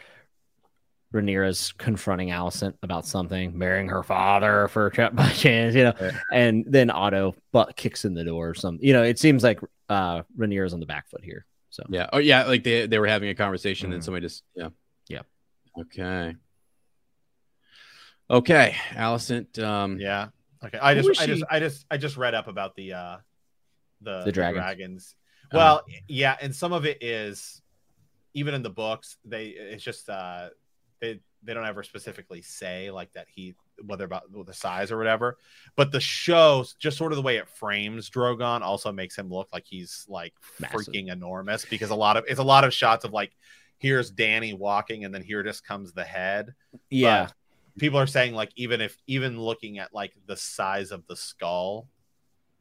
[1.13, 6.11] Rhaenyra's confronting Alicent about something, marrying her father for ch- by chance, you know, Yeah.
[6.33, 8.83] and then Otto butt kicks in the door or something.
[8.85, 9.59] You know, it seems like
[9.89, 11.45] uh, Rhaenyra's on the back foot here.
[11.69, 14.05] So yeah oh yeah like they they were having a conversation and Mhm.
[14.05, 14.69] somebody just yeah
[15.09, 15.21] Yeah.
[15.79, 16.35] okay
[18.29, 20.27] okay Alicent um yeah.
[20.63, 20.77] Okay.
[20.79, 21.43] I just I just?
[21.49, 23.17] I just I just read up about the uh
[24.03, 24.57] the, The dragons.
[24.63, 25.15] dragons.
[25.51, 25.57] Uh-huh.
[25.57, 27.61] Well, yeah, and some of it is
[28.33, 30.49] even in the books, they it's just uh
[30.99, 35.37] they they don't ever specifically say like that he whether about the size or whatever.
[35.75, 39.49] But the show, just sort of the way it frames Drogon, also makes him look
[39.51, 40.79] like he's like Massive.
[40.79, 43.31] freaking enormous because a lot of it's a lot of shots of like
[43.79, 46.53] here's Danny walking and then here just comes the head.
[46.89, 47.25] yeah,
[47.75, 51.15] But people are saying like even if even looking at like the size of the
[51.15, 51.87] skull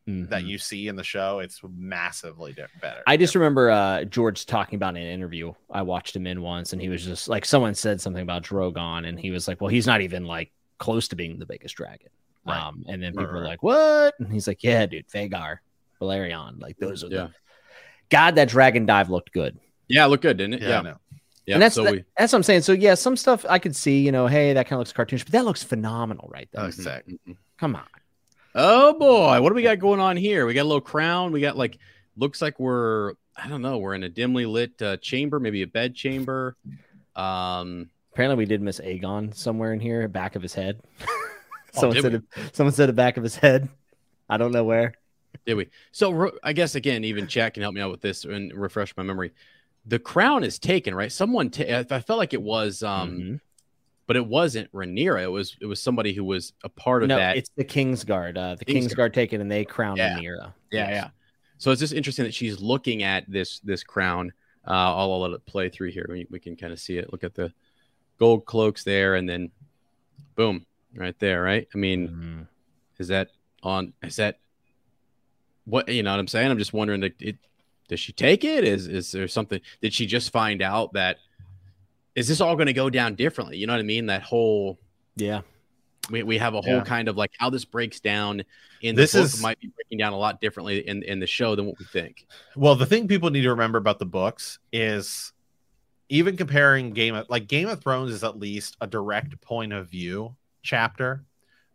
[0.07, 0.47] that Mhm.
[0.49, 3.03] you see in the show, it's massively better.
[3.07, 5.53] I just remember uh, George talking about in an interview.
[5.71, 9.07] I watched him in once, and he was just like, someone said something about Drogon,
[9.07, 12.09] and he was like, "Well, he's not even like close to being the biggest dragon."
[12.45, 12.61] Right.
[12.61, 13.49] Um, and then Right, people were right.
[13.51, 15.59] like, "What?" And he's like, "Yeah, dude, Vhagar,
[16.01, 17.27] Balerion, like those are Yeah.
[17.29, 17.31] the."
[18.11, 20.97] God, that dragon dive looked good, yeah look good didn't it yeah, I know.
[21.47, 22.63] yeah and that's so that- we that's what I'm saying.
[22.63, 25.25] So yeah, some stuff I could see, you know, hey, that kind of looks cartoonish,
[25.25, 26.65] but that looks phenomenal right there.
[26.65, 27.05] Oh, sick.
[27.07, 27.37] Mhm.
[27.59, 27.85] Come on,
[28.55, 30.47] Oh boy, what do we got going on here?
[30.47, 31.33] We got a little crown.
[31.33, 31.79] We got like
[32.17, 35.67] looks like we're I don't know, we're in a dimly lit uh, chamber, maybe a
[35.67, 36.57] bed chamber.
[37.17, 40.81] Um apparently we did miss Aegon somewhere in here, back of his head.
[41.75, 43.67] Oh, someone did said, it, someone said the back of his head.
[44.29, 44.93] I don't know where.
[45.47, 45.69] did we?
[45.91, 49.03] So I guess again, even chat can help me out with this and refresh my
[49.03, 49.33] memory.
[49.87, 51.11] The crown is taken, right?
[51.11, 53.41] Someone ta- I felt like it was um Mhm.
[54.13, 55.23] But it wasn't Rhaenyra.
[55.23, 57.39] It was it was somebody who was a part of no, that.
[57.39, 58.37] it's the Kingsguard.
[58.37, 58.93] Uh, the Kingsguard.
[58.93, 60.19] Kingsguard taken and they crowned Yeah.
[60.19, 60.53] Rhaenyra.
[60.71, 61.09] Yeah, yeah.
[61.57, 64.35] So it's just interesting that she's looking at this this crown.
[64.69, 66.05] Uh, I'll, I'll let it play through here.
[66.11, 67.11] We, we can kind of see it.
[67.11, 67.53] Look at the
[68.19, 69.51] gold cloaks there, and then
[70.37, 71.67] boom, right there, right?
[71.75, 72.47] I mean, Mhm.
[72.99, 73.31] is that
[73.63, 73.95] on?
[74.03, 74.39] Is that
[75.65, 76.11] what you know?
[76.11, 76.51] What I'm saying?
[76.51, 77.01] I'm just wondering.
[77.01, 77.39] Like, it,
[77.89, 78.65] does she take it?
[78.65, 79.61] Is is there something?
[79.81, 81.17] Did she just find out that?
[82.15, 83.57] Is this all going to go down differently?
[83.57, 84.07] You know what I mean?
[84.07, 84.79] That whole
[85.17, 85.43] Yeah.
[86.11, 86.85] we, we have a whole Yeah.
[86.85, 88.43] kind of like how this breaks down
[88.83, 91.27] in This the book is- might be breaking down a lot differently in in the
[91.27, 92.27] show than what we think.
[92.57, 95.33] Well, the thing people need to remember about the books is
[96.09, 99.89] even comparing Game of like Game of Thrones is at least a direct point of
[99.89, 101.25] view chapter.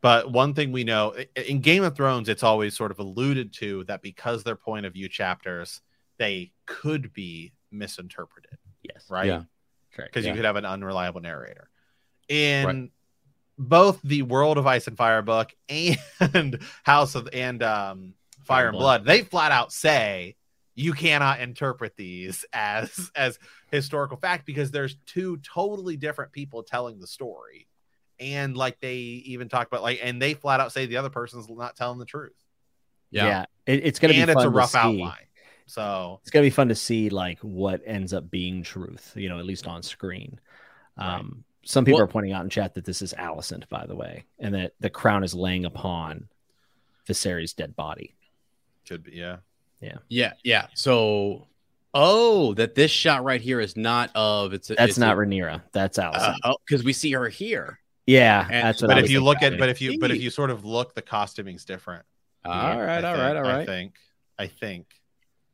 [0.02, 3.84] But one thing we know in Game of Thrones, it's always sort of alluded to
[3.86, 5.82] that because they're point of view chapters,
[6.18, 9.08] they could be misinterpreted, Yes.
[9.10, 9.26] right?
[9.26, 9.44] Yeah.
[9.98, 10.14] Correct.
[10.14, 10.32] because Yeah.
[10.32, 11.70] you could have an unreliable narrator.
[12.30, 12.92] In
[13.58, 18.78] both the World of Ice and Fire book and House of and um, Fire and
[18.78, 20.36] Blood, they flat out say
[20.76, 23.40] you cannot interpret these as as
[23.72, 27.68] historical fact because there's two totally different people telling the story.
[28.20, 31.50] And like they even talk about like and they flat out say the other person's
[31.50, 32.34] not telling the truth.
[33.10, 33.26] Yeah.
[33.26, 33.46] Yeah.
[33.66, 35.27] It, it's gonna and be and it's a fun to rough outline.
[35.68, 39.38] So It's gonna be fun to see like what ends up being truth, you know,
[39.40, 40.40] at least on screen.
[40.98, 41.16] Right.
[41.18, 43.96] Um, some people Well- are pointing out in chat that this is Alicent, by the
[43.96, 46.30] way, and that the crown is laying upon
[47.08, 48.16] Viserys' dead body.
[48.88, 49.38] could be yeah.
[49.82, 50.34] Yeah, yeah.
[50.44, 50.68] Yeah.
[50.74, 51.48] So
[51.94, 55.20] oh, that this shot right here is not of it's A, That's it's not a,
[55.20, 55.62] Rhaenyra.
[55.74, 56.38] That's Alicent.
[56.44, 57.80] uh, because we see her here.
[58.06, 60.22] yeah, and- that's what But I if you look at but if you but if
[60.22, 62.06] you sort of look the costuming's different.
[62.46, 63.96] All right, I all think- right, all I think.
[64.40, 64.86] I think.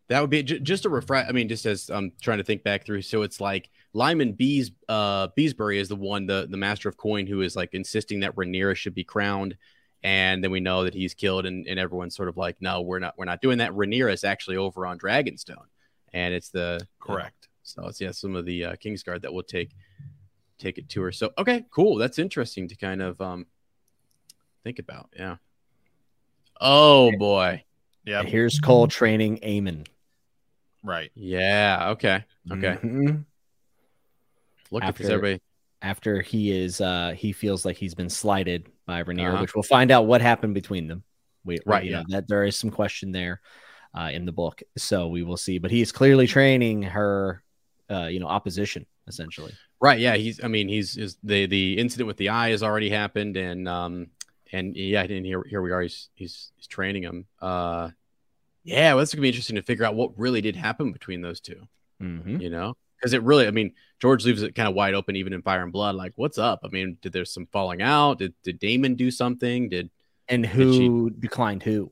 [0.09, 1.27] That would be j- just a refresh.
[1.27, 3.03] I mean, just as I'm trying to think back through.
[3.03, 7.25] So it's like Lyman Bees, uh, Beesbury is the one, the the master of coin,
[7.25, 9.55] who is like insisting that Rhaenyra should be crowned,
[10.03, 12.99] and then we know that he's killed, and, and everyone's sort of like, no, we're
[12.99, 13.71] not, we're not doing that.
[13.71, 15.67] Rhaenyra is actually over on Dragonstone,
[16.11, 17.47] and it's the Correct.
[17.63, 19.71] So it's yeah, some of the uh, Kingsguard that will take
[20.59, 21.11] take it to her.
[21.11, 21.95] So okay, cool.
[21.97, 23.45] That's interesting to kind of um
[24.63, 25.09] think about.
[25.15, 25.37] Yeah.
[26.59, 27.63] Oh boy.
[28.05, 28.23] Yeah.
[28.23, 29.87] Here's Cole training Aemond.
[30.83, 31.11] Right.
[31.15, 31.89] Yeah.
[31.91, 32.23] Okay.
[32.51, 32.77] Okay.
[32.83, 33.25] Mhm.
[34.71, 35.41] Look at After- this, everybody.
[35.81, 39.41] After he is, uh, he feels like he's been slighted by Rhaenyra, Uh-huh.
[39.41, 41.03] which we'll find out what happened between them.
[41.43, 41.97] We, Right, You yeah.
[41.99, 43.41] know, that there is some question there,
[43.93, 45.57] uh, in the book, so we will see.
[45.57, 47.43] But he is clearly training her,
[47.89, 49.53] uh, you know, opposition essentially.
[49.81, 49.99] Right.
[49.99, 50.15] Yeah.
[50.15, 50.41] He's.
[50.41, 54.07] I mean, he's is the the incident with the eye has already happened, and um
[54.53, 55.81] and yeah, and here here we are.
[55.81, 57.25] He's he's he's training him.
[57.41, 57.89] Uh,
[58.63, 58.93] yeah.
[58.93, 61.67] Well, it's gonna be interesting to figure out what really did happen between those two.
[62.01, 62.41] Mhm.
[62.41, 65.31] you know because it really i mean george leaves it kind of wide open even
[65.31, 68.33] in fire and blood like what's up i mean did there's some falling out did,
[68.43, 69.89] did daemon do something did
[70.27, 71.91] And she- who declined who?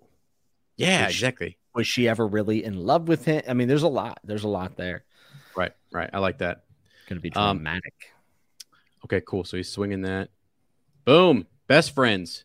[0.76, 3.42] yeah Which- exactly Was she ever really in love with him?
[3.48, 4.20] I mean, there's a lot.
[4.26, 5.06] There's a lot there.
[5.56, 6.66] right right i like that
[7.08, 7.94] Going to be Um, dramatic.
[9.06, 10.30] okay cool so he's swinging that
[11.06, 12.44] boom best friends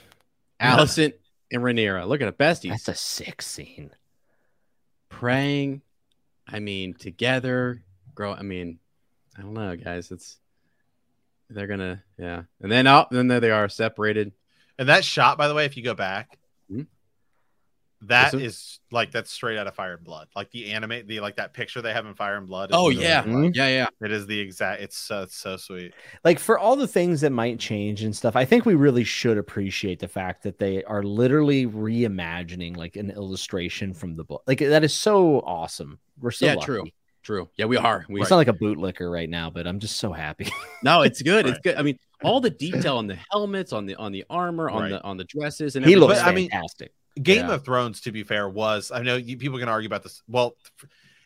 [0.60, 1.14] alicent
[1.52, 2.06] and Rhaenyra.
[2.08, 3.90] look at it besties That's a sick scene.
[5.08, 5.82] praying
[6.48, 7.82] i mean together
[8.14, 8.78] grow i mean
[9.38, 10.38] i don't know guys it's
[11.50, 14.32] they're gonna yeah and then out then there they are separated
[14.78, 16.38] And that shot, by the way, if you go back.
[18.06, 20.28] That This is like that's straight out of Fire and Blood.
[20.34, 22.70] Like the anime, the like that picture they have in Fire and Blood.
[22.72, 23.18] Oh, literally yeah.
[23.20, 23.50] like- mm-hmm.
[23.54, 24.82] yeah yeah it is the exact.
[24.82, 25.94] It's so it's so sweet.
[26.24, 29.38] like for all the things that might change and stuff i think we really should
[29.38, 34.58] appreciate the fact that they are literally reimagining like an illustration from the book like
[34.58, 36.66] that is so awesome we're so Yeah, lucky.
[36.66, 36.84] true.
[37.22, 37.48] True.
[37.56, 38.04] Yeah, we are.
[38.08, 40.50] We it's not like a bootlicker right now but i'm just so happy
[40.82, 41.46] no, it's good.
[41.46, 41.76] It's good.
[41.76, 44.88] I mean, all the detail on the helmets, on the on the armor, on Right.
[44.90, 47.54] the on the dresses, and he looks But, I mean, fantastic Game Yeah.
[47.54, 50.22] of Thrones, to be fair, was I know you, people can argue about this.
[50.28, 50.56] Well,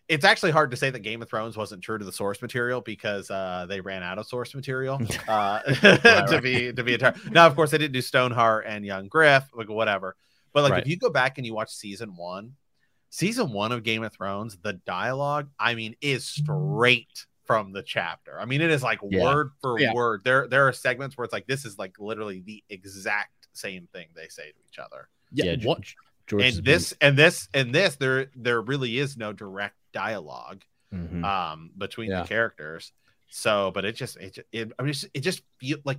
[0.09, 2.81] it's actually hard to say that Game of Thrones wasn't true to the source material
[2.81, 6.43] because uh, they ran out of source material uh, to right.
[6.43, 7.15] be to be entire.
[7.31, 10.17] Now, of course, they didn't do Stoneheart and Young Griff, like whatever.
[10.53, 10.83] But like, Right.
[10.83, 12.55] if you go back and you watch season one,
[13.11, 18.41] season one of Game of Thrones, the dialogue, I mean, is straight from the chapter.
[18.41, 19.23] I mean, it is like Yeah.
[19.23, 19.93] word for Yeah.
[19.93, 20.23] word.
[20.25, 24.07] There, there are segments where it's like this is like literally the exact same thing
[24.15, 25.79] they say to each other yeah, yeah what?
[25.83, 25.97] George,
[26.27, 29.77] George has and been- this and this and this there there really is no direct
[29.93, 30.63] dialogue
[30.93, 31.25] Mhm.
[31.25, 32.23] um between Yeah.
[32.23, 32.93] the characters
[33.29, 35.99] so but it just it, it i mean it just feel like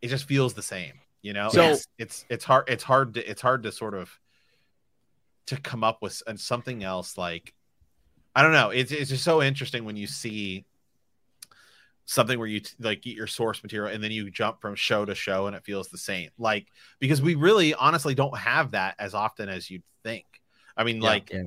[0.00, 3.28] it just feels the same you know So- it's, it's it's hard it's hard to
[3.28, 4.10] it's hard to sort of
[5.46, 7.52] to come up with something else like
[8.36, 10.64] i don't know it's, it's just so interesting when you see
[12.10, 15.04] something where you t- like get your source material and then you jump from show
[15.04, 16.66] to show and it feels the same like
[16.98, 20.24] because we really honestly don't have that as often as you'd think
[20.76, 21.08] i mean Yeah.
[21.08, 21.42] like Yeah.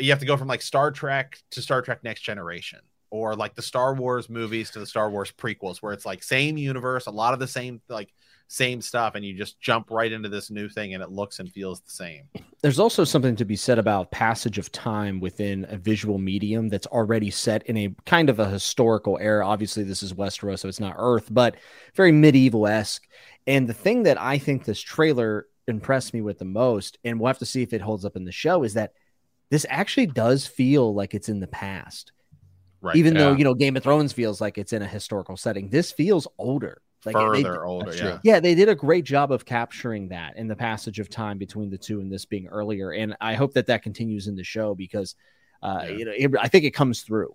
[0.00, 2.80] you have to go from like star trek to star trek next generation
[3.12, 6.56] or like the Star Wars movies to the Star Wars prequels, where it's like same
[6.56, 8.08] universe, a lot of the same like
[8.52, 11.48] same stuff, and you just jump right into this new thing, and it looks and
[11.52, 12.24] feels the same.
[12.62, 16.88] There's also something to be said about passage of time within a visual medium that's
[16.88, 19.46] already set in a kind of a historical era.
[19.46, 21.58] Obviously, this is Westeros, so it's not Earth, but
[21.94, 23.06] very medieval esque.
[23.46, 27.28] And the thing that I think this trailer impressed me with the most, and we'll
[27.28, 28.94] have to see if it holds up in the show, is that
[29.50, 32.10] this actually does feel like it's in the past.
[32.80, 32.96] Right.
[32.96, 35.92] Even though, you know, Game of Thrones feels like it's in a historical setting, this
[35.92, 36.82] feels older.
[37.04, 38.18] Like they- further older, that's yeah.
[38.22, 41.70] yeah, they did a great job of capturing that in the passage of time between
[41.70, 42.92] the two and this being earlier.
[42.92, 45.14] And I hope that that continues in the show because,
[45.62, 45.90] uh, Yeah.
[45.90, 47.34] you know, it, I think it comes through.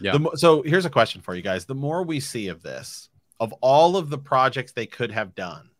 [0.00, 0.12] Yeah.
[0.12, 3.08] The mo- so here's a question for you guys: the more we see of this,
[3.40, 5.70] of all of the projects they could have done,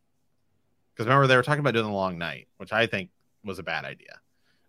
[0.93, 3.11] because remember they were talking about doing the long night, which I think
[3.43, 4.19] was a bad idea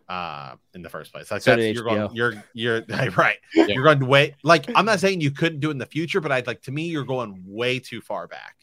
[0.08, 2.80] uh in the first place like So that's you're going you're you're
[3.16, 3.66] right Yeah.
[3.68, 6.32] you're going way like i'm not saying you couldn't do it in the future but
[6.32, 8.56] i'd like to me you're going way too far back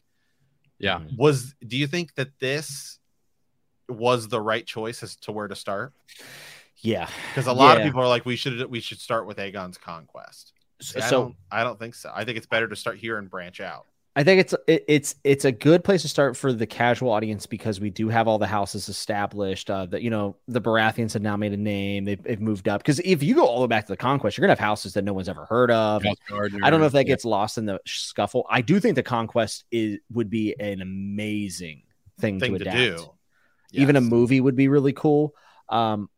[0.79, 1.01] Yeah.
[1.17, 2.97] was do you think that this
[3.87, 5.93] was the right choice as to where to start
[6.77, 7.07] Yeah.
[7.29, 10.53] because a lot of people are like we should we should start with aegon's conquest
[10.81, 12.11] So, I don't, I don't think so.
[12.13, 13.85] I think it's better to start here and branch out.
[14.17, 17.45] I think it's it, it's it's a good place to start for the casual audience
[17.45, 19.69] because we do have all the houses established.
[19.69, 22.05] Uh, that you know the Baratheons have now made a name.
[22.05, 24.37] They've, they've moved up because if you go all the way back to the conquest,
[24.37, 26.05] you're gonna have houses that no one's ever heard of.
[26.29, 27.13] Gardener, I don't know if that yeah.
[27.13, 28.45] gets lost in the scuffle.
[28.49, 31.83] I do think the conquest is would be an amazing
[32.19, 32.77] thing, Thing to to, adapt.
[32.77, 33.11] do.
[33.73, 35.35] Even a movie would be really cool.
[35.67, 36.09] Um,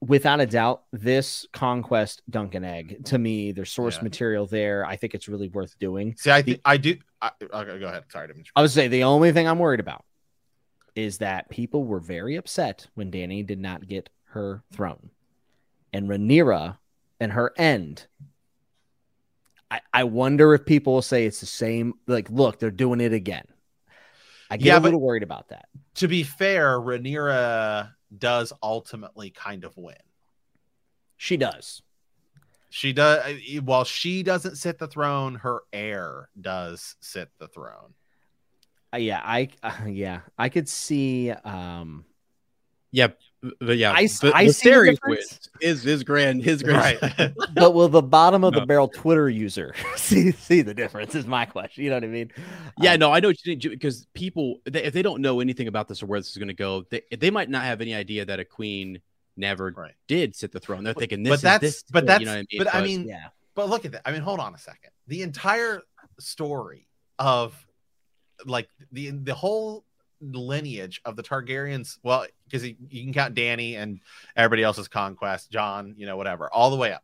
[0.00, 4.04] without a doubt, this conquest Dunk and Egg to me, there's source Yeah.
[4.04, 4.84] material there.
[4.86, 6.14] I think it's really worth doing.
[6.16, 6.96] See, I think I do.
[7.20, 8.04] I, okay, go ahead.
[8.08, 8.28] Sorry.
[8.56, 10.04] I would say the only thing I'm worried about
[10.94, 15.10] is that people were very upset when Danny did not get her throne,
[15.92, 16.78] and Rhaenyra
[17.20, 18.06] and her end.
[19.70, 21.94] I, I wonder if people will say it's the same.
[22.06, 23.44] Like, look, they're doing it again.
[24.50, 25.68] I get Yeah, a but- little worried about that.
[25.96, 29.96] To be fair, Rhaenyra does ultimately kind of win.
[31.16, 31.82] She does.
[32.70, 33.34] She does.
[33.62, 37.94] While she doesn't sit the throne, her heir does sit the throne.
[38.92, 41.30] Uh, yeah, I uh, yeah, I could see.
[41.30, 42.04] Um,
[42.92, 43.08] Yeah,
[43.60, 45.18] but yeah, I s- the, I the see the series difference.
[45.30, 45.50] wins.
[45.60, 47.32] His his grand his grand Right.
[47.54, 51.14] but will the bottom of the barrel Twitter user see see the difference?
[51.14, 51.84] Is my question.
[51.84, 52.30] You know what I mean?
[52.80, 55.40] Yeah, Um, no, I know what you mean because people, they, if they don't know
[55.40, 57.80] anything about this or where this is going to go, they, they might not have
[57.80, 59.00] any idea that a queen
[59.36, 59.94] never Right.
[60.06, 60.84] did sit the throne.
[60.84, 62.58] They're thinking this but is that's this, but you that's know what I mean?
[62.64, 63.26] but I mean Yeah.
[63.54, 64.02] but look at that.
[64.06, 64.90] I mean, hold on a second.
[65.06, 65.82] The entire
[66.18, 66.86] story
[67.18, 67.54] of
[68.44, 69.84] like the the whole
[70.20, 74.00] lineage of the Targaryens, well, because you can count Danny and
[74.36, 77.02] everybody else's conquest, Jon, you know, whatever, all the way up.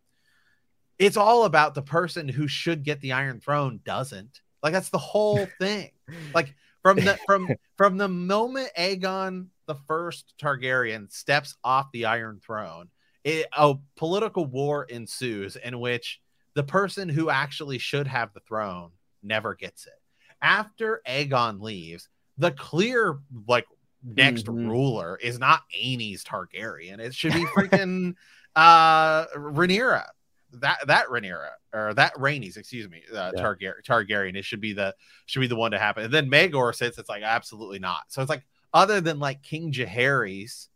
[0.98, 4.40] It's all about the person who should get the Iron Throne doesn't.
[4.62, 5.90] Like that's the whole thing.
[6.34, 12.40] Like from the from from the moment Aegon the first Targaryen steps off the Iron
[12.44, 12.88] Throne,
[13.24, 16.20] it, a political war ensues in which
[16.54, 18.90] the person who actually should have the throne
[19.22, 19.92] never gets it.
[20.40, 23.66] After Aegon leaves, the clear like
[24.02, 24.68] next Mhm.
[24.68, 26.98] ruler is not Aenys Targaryen.
[27.00, 28.14] It should be freaking
[28.56, 30.06] uh Rhaenyra.
[30.52, 33.42] That that Rhaenyra or that Rhaenys, excuse me, uh, Yeah.
[33.42, 34.36] Targar- Targaryen.
[34.36, 34.94] It should be the
[35.26, 36.04] should be the one to happen.
[36.04, 36.98] And then Maegor sits.
[36.98, 38.04] It's like absolutely not.
[38.08, 40.68] So it's like other than like King Jaehaerys,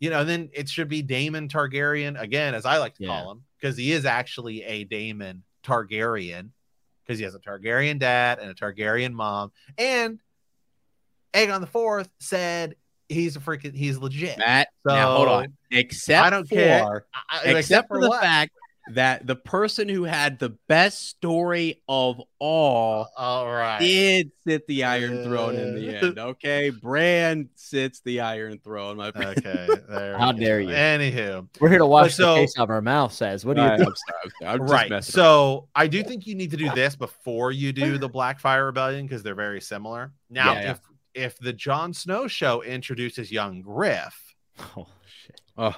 [0.00, 3.08] you know, then it should be Daemon Targaryen again, as I like to Yeah.
[3.08, 6.50] call him, because he is actually a Daemon Targaryen,
[7.06, 10.18] because he has a Targaryen dad and a Targaryen mom, and
[11.34, 12.76] Aegon the Fourth said
[13.08, 14.38] he's a freaking he's legit.
[14.38, 15.46] Matt, now hold on.
[15.70, 17.06] Except I don't for, care.
[17.30, 18.22] I- except, for, the what?
[18.22, 18.52] fact
[18.92, 23.78] that the person who had the best story of all all right.
[23.80, 26.18] did sit the Iron Throne in the Uh, end.
[26.18, 29.38] Okay, Bran sits the Iron Throne, my friend.
[29.38, 30.18] Okay, there.
[30.18, 30.68] How we dare go.
[30.68, 30.74] you.
[30.74, 33.12] Anywho, We're here to wash so- the taste out of our mouth.
[33.14, 33.88] Says, what do you I'm think?
[33.96, 34.52] sorry, I'm sorry.
[34.60, 34.90] I'm right.
[34.90, 38.66] messing So I do think you need to do this before you do the Blackfyre
[38.66, 40.12] Rebellion because they're very similar.
[40.30, 40.74] Now, Yeah, yeah.
[41.14, 44.34] If if the Jon Snow show introduces young Griff
[44.76, 45.40] Oh shit!
[45.56, 45.74] Oh,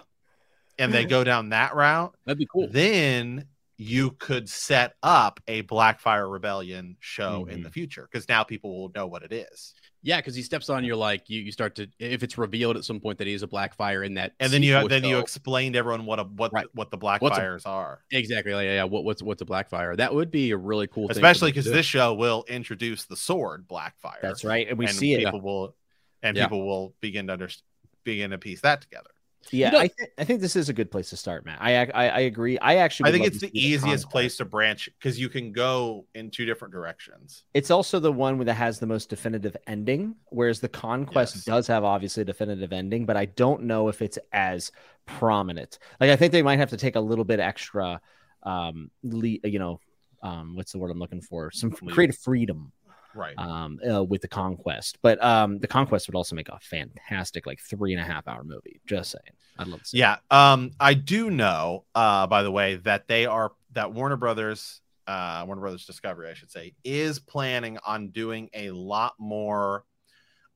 [0.78, 2.68] and they go down that route, that'd be cool.
[2.70, 3.46] then
[3.78, 7.60] you could set up a Blackfyre Rebellion show in Mm-hmm.
[7.60, 7.64] Mhm.
[7.64, 9.74] the future because now people will know what it is.
[10.06, 12.84] Yeah, because he steps on, you're like, you, you start to, if it's revealed at
[12.84, 15.16] some point that he is a Blackfyre in that, And then you sequel then you
[15.16, 16.66] show- explain to everyone what a what Right.
[16.74, 18.04] what the What's a- Blackfyres are.
[18.12, 18.84] exactly, like, yeah, yeah.
[18.84, 19.96] What, what's what's a Blackfyre?
[19.96, 24.20] That would be a really cool, Especially because this show will introduce the sword Blackfyre.
[24.22, 25.24] That's right, and we and see it.
[25.24, 25.74] people will
[26.22, 26.44] and Yeah.
[26.44, 27.64] people will begin to understand
[28.04, 29.10] begin to piece that together
[29.52, 31.58] Yeah, You know- I, th- I think this is a good place to start, Matt.
[31.60, 32.58] I I, I agree.
[32.58, 36.30] I actually I think it's the easiest place to branch because you can go in
[36.30, 37.44] two different directions.
[37.54, 41.44] It's also the one that has the most definitive ending, whereas the conquest Yes.
[41.44, 44.72] does have obviously a definitive ending, but I don't know if it's as
[45.06, 45.78] prominent.
[46.00, 48.00] Like I think they might have to take a little bit extra,
[48.42, 49.80] um, le- you know,
[50.22, 51.50] um, what's the word I'm looking for?
[51.52, 52.72] Some creative freedom
[53.16, 53.38] Right.
[53.38, 54.98] um, uh, with the conquest.
[55.02, 58.44] But um, the conquest would also make a fantastic like three and a half hour
[58.44, 58.80] movie.
[58.86, 59.98] Just saying, I'd love to see.
[59.98, 60.00] it.
[60.00, 60.16] Yeah.
[60.30, 65.44] Um, I do know, uh, by the way, that they are that Warner Brothers, uh,
[65.46, 69.84] Warner Brothers Discovery, I should say, is planning on doing a lot more.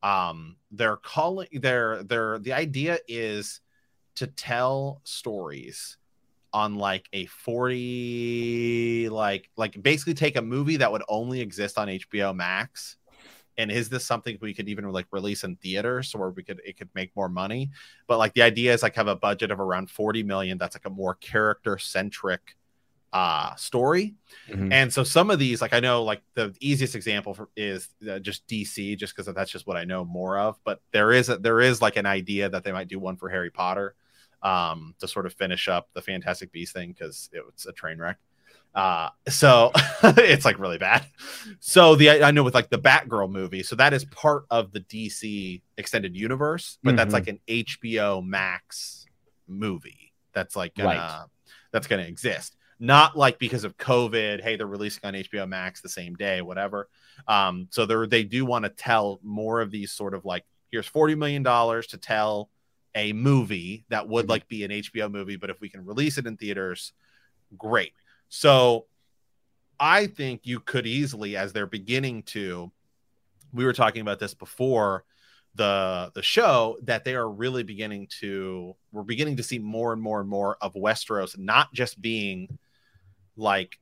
[0.02, 3.60] Um, they're calling their their the idea is
[4.16, 5.96] to tell stories
[6.52, 11.88] on like a 40 like like basically take a movie that would only exist on
[11.88, 12.96] HBO Max
[13.58, 16.78] and is this something we could even like release in theaters where we could it
[16.78, 17.70] could make more money?
[18.06, 20.86] But like the idea is like have a budget of around 40 million that's like
[20.86, 22.56] a more character centric
[23.12, 24.14] uh story.
[24.48, 24.72] Mhm.
[24.72, 28.20] and so some of these like i know like the easiest example for, is uh,
[28.20, 31.36] just dc just because that's just what i know more of but there is a,
[31.36, 33.96] there is like an idea that they might do one for harry potter
[34.42, 37.98] um to sort of finish up the fantastic beast thing because it was a train
[37.98, 38.18] wreck
[38.74, 39.70] uh so
[40.02, 41.04] it's like really bad
[41.58, 44.80] so the i know with like the batgirl movie so that is part of the
[44.80, 47.14] dc extended universe but that's Mhm.
[47.14, 49.06] like an hbo max
[49.48, 51.24] movie that's like gonna Right.
[51.72, 55.88] that's gonna exist not like because of covid hey they're releasing on hbo max the
[55.88, 56.88] same day whatever
[57.26, 60.86] um so they're they do want to tell more of these sort of like here's
[60.86, 62.48] 40 million dollars to tell
[62.94, 64.30] a movie that would Mhm.
[64.30, 66.92] like be an hbo movie but if we can release it in theaters
[67.56, 67.92] great
[68.28, 68.86] so
[69.82, 72.70] I think you could easily, as they're beginning to,
[73.50, 75.04] we were talking about this before
[75.54, 80.02] the the show, that they are really beginning to, we're beginning to see more and
[80.02, 82.58] more and more of Westeros not just being
[83.36, 83.78] like,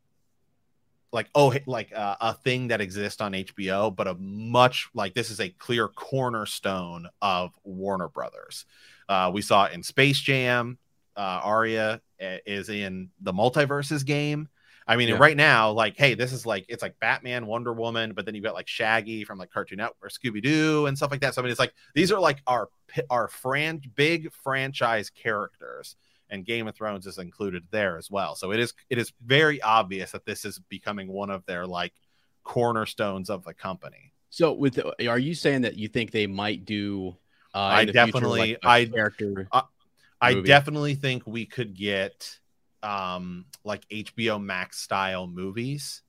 [1.13, 5.31] like oh, like uh, a thing that exists on HBO, but a much like this
[5.31, 8.67] is a clear cornerstone of Warner Brothers.
[9.09, 10.79] Uh, we saw it in Space Jam.
[11.17, 14.49] Uh, Arya uh, is in the MultiVersus game.
[14.87, 15.17] I mean, Yeah.
[15.19, 18.45] right now, like, hey, this is like it's like Batman, Wonder Woman, but then you've
[18.45, 21.35] got like Shaggy from like Cartoon Network, or Scooby Doo, and stuff like that.
[21.35, 22.69] So I mean, it's like these are like our
[23.11, 25.97] our fran big franchise characters,
[26.31, 28.35] and Game of Thrones is included there as well.
[28.35, 31.93] So it is it is very obvious that this is becoming one of their like
[32.45, 34.13] cornerstones of the company.
[34.31, 37.17] So, with are you saying that you think they might do?
[37.59, 39.49] Uh, I in the future, definitely- like, a I- character.
[40.21, 40.47] I movie.
[40.49, 42.39] definitely think we could get
[42.83, 46.03] um like HBO Max style movies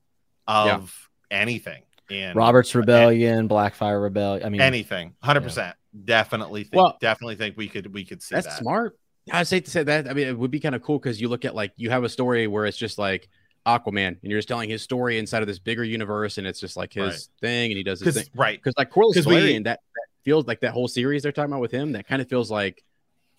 [0.46, 4.46] of anything in Robert's Rebellion, Blackfyre Rebellion.
[4.46, 5.74] I mean, anything 100%
[6.04, 8.96] definitely think Well- definitely think we could we could see That's that smart.
[9.32, 10.08] I say to say that.
[10.08, 12.02] I mean, it would be kind of cool because you look at like you have
[12.04, 13.28] a story where it's just like
[13.66, 16.76] Aquaman, and you're just telling his story inside of this bigger universe, and it's just
[16.76, 17.28] like his Right.
[17.40, 18.24] thing, and he does his thing.
[18.34, 21.32] right Because like Corlys 'Cause we- Velaryon, that, that feels like that whole series they're
[21.32, 21.92] talking about with him.
[21.92, 22.84] That kind of feels like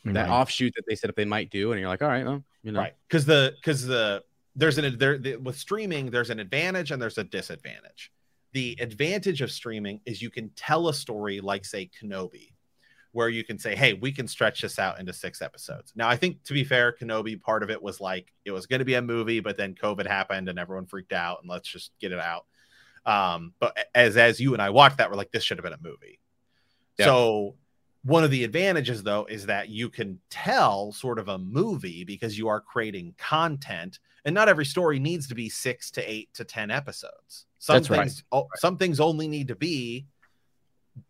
[0.05, 0.29] that right.
[0.29, 2.71] offshoot that they said if they might do, and you're like, all right, well, you
[2.71, 4.23] know, right because the because the
[4.55, 8.11] there's an there the, with streaming there's an advantage and there's a disadvantage
[8.53, 12.53] the advantage of streaming is you can tell a story like say kenobi
[13.13, 16.15] where you can say hey we can stretch this out into six episodes now i
[16.15, 18.95] think to be fair kenobi part of it was like it was going to be
[18.95, 22.19] a movie but then covid happened and everyone freaked out and let's just get it
[22.19, 22.45] out
[23.05, 25.73] um but as as you and i watched that we're like this should have been
[25.73, 26.19] a movie
[26.97, 27.05] Yeah.
[27.05, 27.55] so
[28.03, 32.37] one of the advantages though is that you can tell sort of a movie because
[32.37, 36.43] you are creating content and not every story needs to be 6 to 8 to
[36.43, 37.99] 10 episodes some That's right.
[38.01, 40.05] things oh, some things only need to be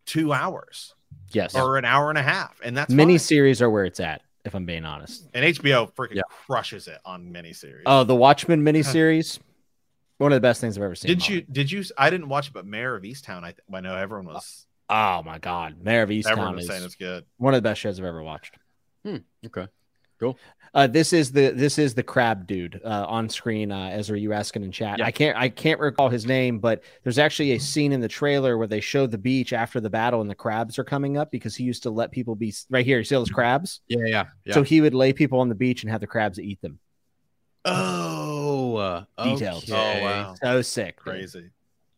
[0.06, 0.94] 2 hours
[1.30, 1.54] yes.
[1.54, 3.18] or an hour and a half and that's Mini fine.
[3.20, 5.26] series are where it's at, if I'm being honest.
[5.34, 6.22] and HBO freaking Yeah.
[6.28, 7.82] crushes it on miniseries.
[7.86, 9.38] Oh, uh, the Watchmen miniseries,
[10.18, 11.08] one of the best things I've ever seen.
[11.08, 13.80] did you did you I didn't watch it but Mare of Easttown I, th- I
[13.80, 16.94] know everyone uh, was Oh my God, Mare of everyone Easttown was saying is it's
[16.96, 18.58] good one of the best shows I've ever watched.
[19.06, 19.66] okay,
[20.20, 20.38] Cool.
[20.74, 23.72] Uh, this is the this is the crab dude uh, on screen.
[23.72, 24.98] Uh, Ezra, you asking in chat.
[24.98, 25.06] Yeah.
[25.06, 28.56] I can't I can't recall his name, but there's actually a scene in the trailer
[28.56, 31.56] where they show the beach after the battle and the crabs are coming up because
[31.56, 32.98] he used to let people be right here.
[32.98, 33.80] You see those crabs?
[33.88, 34.54] yeah, yeah, yeah.
[34.54, 36.78] So he would lay people on the beach and have the crabs eat them.
[37.64, 39.64] oh, uh, Details.
[39.64, 40.00] okay.
[40.00, 40.34] Oh, wow.
[40.40, 41.02] So sick, dude.
[41.04, 41.50] crazy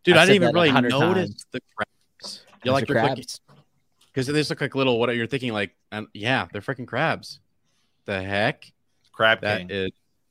[0.04, 0.16] dude!
[0.16, 1.46] I've I didn't even really notice times.
[1.52, 2.44] the crabs.
[2.64, 3.40] You like are you're crabs.
[4.12, 4.98] because they just look like little.
[4.98, 5.52] What you're thinking?
[5.52, 7.40] Like, um, yeah, they're freaking crabs.
[8.06, 8.70] The heck?
[9.12, 9.90] Crab That King is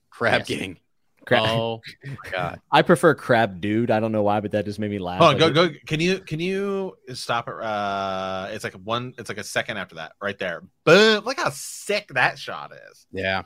[0.09, 0.47] crab Yes.
[0.47, 0.77] king.
[1.25, 1.43] Crab.
[1.47, 2.61] Oh my god.
[2.71, 3.91] I prefer crab dude.
[3.91, 5.19] I don't know why, but that just made me laugh.
[5.19, 5.75] Hold on, Like, go go.
[5.87, 7.53] Can you can you stop it?
[7.55, 9.13] Uh, it's like one.
[9.17, 10.63] It's like a second after that, right there.
[10.83, 11.23] Boom!
[11.23, 13.07] Look how sick that shot is.
[13.11, 13.43] Yeah.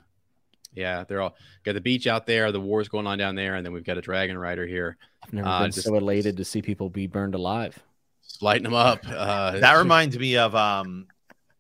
[0.74, 3.66] Yeah, they're all got the beach out there, the war's going on down there, and
[3.66, 4.98] then we've got a dragon rider here.
[5.24, 7.78] I've never uh, been just- so elated to see people be burned alive.
[8.38, 9.00] Just lighting them up.
[9.10, 11.08] Uh, That reminds me of um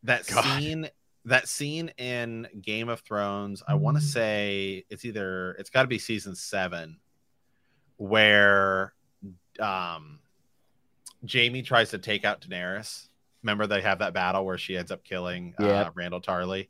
[0.03, 0.43] that God.
[0.43, 0.87] scene.
[1.25, 3.63] That scene in Game of Thrones.
[3.67, 6.99] I want to say it's either it's got to be season seven,
[7.97, 8.93] where
[9.59, 10.19] um
[11.29, 13.07] Jaime tries to take out Daenerys.
[13.41, 15.89] Remember they have that battle where she ends up killing uh, Yeah.
[15.97, 16.69] Randyll Tarly.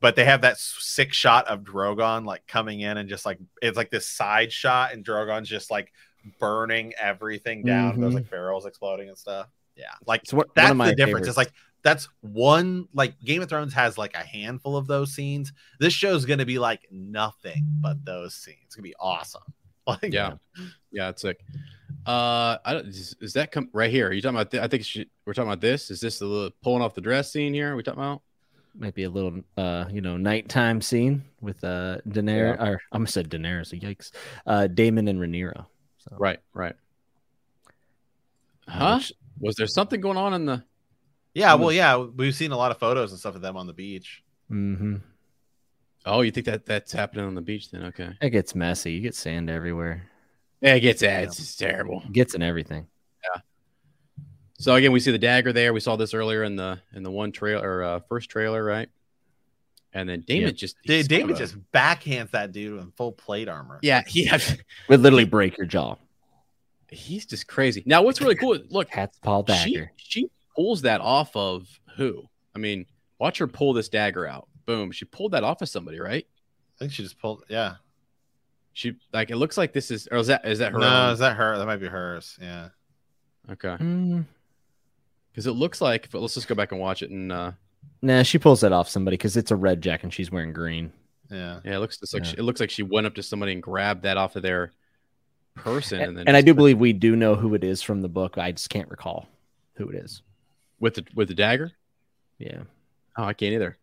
[0.00, 3.76] But they have that sick shot of Drogon like coming in and just like it's
[3.76, 5.92] like this side shot, and Drogon's just like
[6.38, 8.00] burning everything down.
[8.00, 8.16] There's Mhm.
[8.16, 9.48] like barrels exploding and stuff.
[9.76, 11.08] Yeah, like It's one, one that's of my the difference.
[11.26, 11.28] favorites.
[11.28, 11.52] It's like
[11.82, 15.52] that's one like Game of Thrones has like a handful of those scenes.
[15.80, 18.58] This show's gonna be like nothing but those scenes.
[18.64, 19.42] It's gonna be awesome.
[19.86, 20.36] Like Yeah.
[20.92, 21.44] Yeah, it's like
[22.06, 24.08] uh I don't is, is that come right here?
[24.08, 25.90] Are you talking about thi- I think she, we're talking about this.
[25.90, 27.72] Is this the little pulling off the dress scene here?
[27.72, 28.22] Are we talking about?
[28.76, 33.08] might be a little uh you know nighttime scene with uh Daenerys or I'm gonna
[33.08, 34.10] say Daenerys, yikes.
[34.46, 35.66] Uh Daemon and Rhaenyra.
[36.08, 36.74] So Right, right.
[38.68, 38.96] uh, Huh?
[38.98, 40.64] which- Was there something going on in the
[41.34, 41.60] yeah, Mm.
[41.60, 44.22] well, yeah, we've seen a lot of photos and stuff of them on the beach.
[44.52, 44.96] Mm-hmm.
[46.06, 47.86] Oh, you think that that's happening on the beach then?
[47.86, 48.10] Okay.
[48.20, 48.92] It gets messy.
[48.92, 50.08] You get sand everywhere.
[50.60, 51.24] Yeah, it gets that.
[51.24, 52.02] It's just terrible.
[52.06, 52.86] It gets in everything.
[53.24, 53.40] Yeah.
[54.58, 55.72] So again, we see the dagger there.
[55.72, 58.88] We saw this earlier in the in the one trailer or uh, first trailer, right?
[59.96, 60.54] And then Daemon Yep.
[60.56, 63.78] just Dude, he's David just backhands that dude in full plate armor.
[63.82, 64.28] yeah, he
[64.88, 65.96] Would literally break your jaw.
[66.88, 67.82] he's just crazy.
[67.86, 68.58] Now, what's really cool?
[68.70, 69.92] Look, Cat's paw she, dagger.
[69.96, 72.24] she pulls that off of who?
[72.54, 72.86] I mean,
[73.18, 74.48] watch her pull this dagger out.
[74.66, 74.90] Boom.
[74.92, 76.26] She pulled that off of somebody, right?
[76.26, 77.44] I think she just pulled.
[77.48, 77.76] Yeah,
[78.72, 80.78] She like it looks like this is or is that is that her?
[80.78, 81.12] no, own?
[81.12, 81.56] is that her?
[81.56, 82.36] That might be hers.
[82.42, 82.70] Yeah,
[83.50, 83.76] okay.
[83.78, 84.24] Mm,
[85.30, 87.52] Because it looks like but let's just go back and watch it and uh
[88.02, 90.92] nah, she pulls that off somebody because it's a red jacket and she's wearing green.
[91.30, 91.60] yeah.
[91.64, 92.30] yeah, it looks just like Yeah.
[92.30, 94.72] she, it looks like she went up to somebody and grabbed that off of their
[95.54, 97.82] person and, And, then and I do put- believe we do know who it is
[97.82, 98.38] from the book.
[98.38, 99.28] I just can't recall
[99.76, 100.22] who it is.
[100.80, 101.72] with the with the dagger.
[102.38, 102.62] Yeah.
[103.16, 103.76] Oh, I can't either.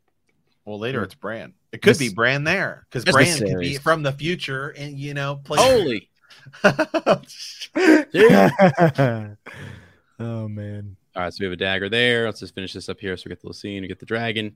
[0.66, 1.06] Well, later Hmm.
[1.06, 1.54] it's Bran.
[1.72, 4.98] It could This- be Bran there because This Bran could be from the future and
[5.00, 5.58] you know play.
[5.60, 6.10] Holy
[10.20, 10.96] oh man.
[11.16, 12.26] All right, so we have a dagger there.
[12.26, 13.18] Let's just finish this up here.
[13.18, 14.56] So we get the little scene, we get the dragon.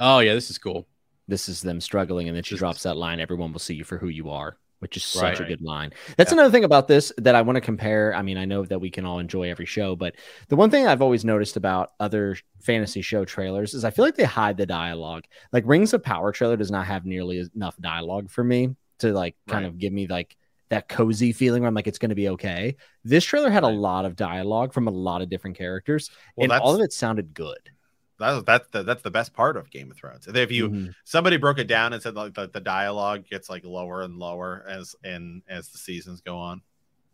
[0.00, 0.86] Oh yeah, this is cool.
[1.28, 3.84] This is them struggling, and then she Just- drops that line, everyone will see you
[3.84, 5.40] for who you are, which is such Right.
[5.40, 5.92] a good line.
[6.16, 8.14] That's another thing about this that I want to compare.
[8.14, 10.14] I mean, I know that we can all enjoy every show, but
[10.48, 14.16] the one thing I've always noticed about other fantasy show trailers is I feel like
[14.16, 15.24] they hide the dialogue.
[15.52, 19.36] Like Rings of Power trailer does not have nearly enough dialogue for me to like
[19.46, 19.68] kind Right.
[19.68, 20.36] of give me like
[20.74, 22.76] that cozy feeling where I'm like, it's going to be okay.
[23.04, 26.60] This trailer had a lot of dialogue from a lot of different characters, Well, and
[26.60, 27.70] all of it sounded good.
[28.18, 30.26] that's that's the that's the best part of Game of Thrones.
[30.26, 30.94] If you Mhm.
[31.04, 34.64] somebody broke it down and said like the, the dialogue gets like lower and lower
[34.68, 36.62] as and as the seasons go on.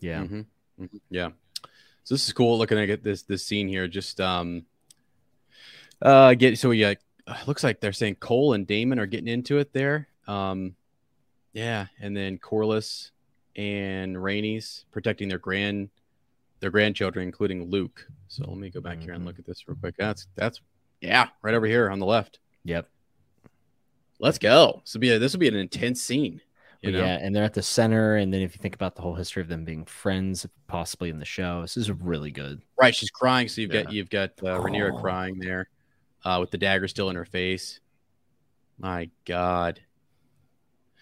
[0.00, 0.22] yeah.
[0.24, 0.46] Mhm,
[0.80, 1.30] mhm, Yeah.
[2.04, 3.86] So this is cool looking at this this scene here.
[3.88, 4.64] Just um
[6.02, 6.94] uh get so we uh
[7.46, 10.08] looks like they're saying Cole and Daemon are getting into it there.
[10.26, 10.76] Um
[11.52, 13.10] yeah, and then Corlys
[13.60, 15.90] and Rhaenys protecting their grand
[16.60, 18.06] their grandchildren, including Luke.
[18.28, 19.26] So let me go back here and Mhm.
[19.26, 19.94] look at this real quick.
[19.98, 20.60] That's that's
[21.00, 22.38] yeah, right over here on the left.
[22.64, 22.88] Yep.
[24.18, 24.82] Let's go.
[24.84, 26.40] This will be a, this will be an intense scene.
[26.82, 26.98] You know?
[27.00, 28.16] yeah, and they're at the center.
[28.16, 31.18] And then if you think about the whole history of them being friends, possibly in
[31.18, 32.62] the show, this is really good.
[32.80, 33.48] Right, she's crying.
[33.48, 35.00] So you've got you've got uh, Rhaenyra Oh.
[35.00, 35.68] crying there,
[36.24, 37.80] uh, with the dagger still in her face.
[38.78, 39.80] My God.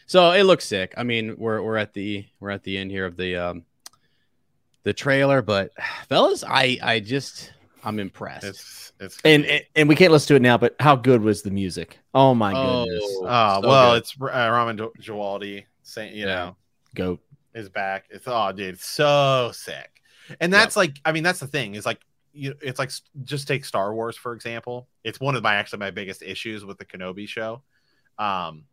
[0.08, 0.94] So it looks sick.
[0.96, 3.64] I mean, we're we're at the we're at the end here of the um
[4.82, 5.70] the trailer, but
[6.08, 7.52] fellas, I I just
[7.84, 8.44] I'm impressed.
[8.44, 11.42] It's it's And, and and we can't listen to it now, but how good was
[11.42, 11.98] the music?
[12.14, 13.98] Oh my goodness, Oh, oh so well, good.
[13.98, 16.34] it's uh, Ramin Jo- saying you Yeah.
[16.34, 16.56] know
[16.94, 17.20] goat.
[17.54, 18.06] is back.
[18.08, 19.90] It's oh dude, so sick.
[20.40, 22.00] And that's like I mean that's the thing is like
[22.32, 22.92] you it's like
[23.24, 24.88] just take Star Wars for example.
[25.04, 27.62] It's one of my actually my biggest issues with the Kenobi show.
[28.18, 28.64] Um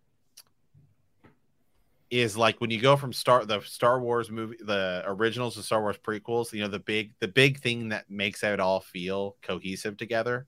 [2.19, 5.81] is like when you go from Star the Star Wars movie the originals the Star
[5.81, 9.97] Wars prequels, you know the big the big thing that makes it all feel cohesive
[9.97, 10.47] together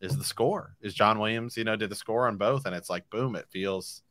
[0.00, 0.76] is the score.
[0.80, 3.46] Is John Williams, you know, did the score on both and it's like boom, it
[3.50, 4.02] feels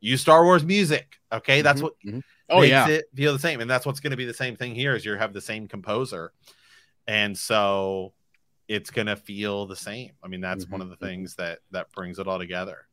[0.00, 1.16] use Star Wars music.
[1.32, 2.22] Okay, that's Mhm, what mhm.
[2.50, 2.88] Oh makes yeah.
[2.88, 5.04] it feel the same and that's what's going to be the same thing here is
[5.04, 6.32] you have the same composer
[7.06, 8.14] and so
[8.68, 11.06] it's going to feel the same i mean that's one of the Mhm, mhm.
[11.08, 12.86] things that that brings it all together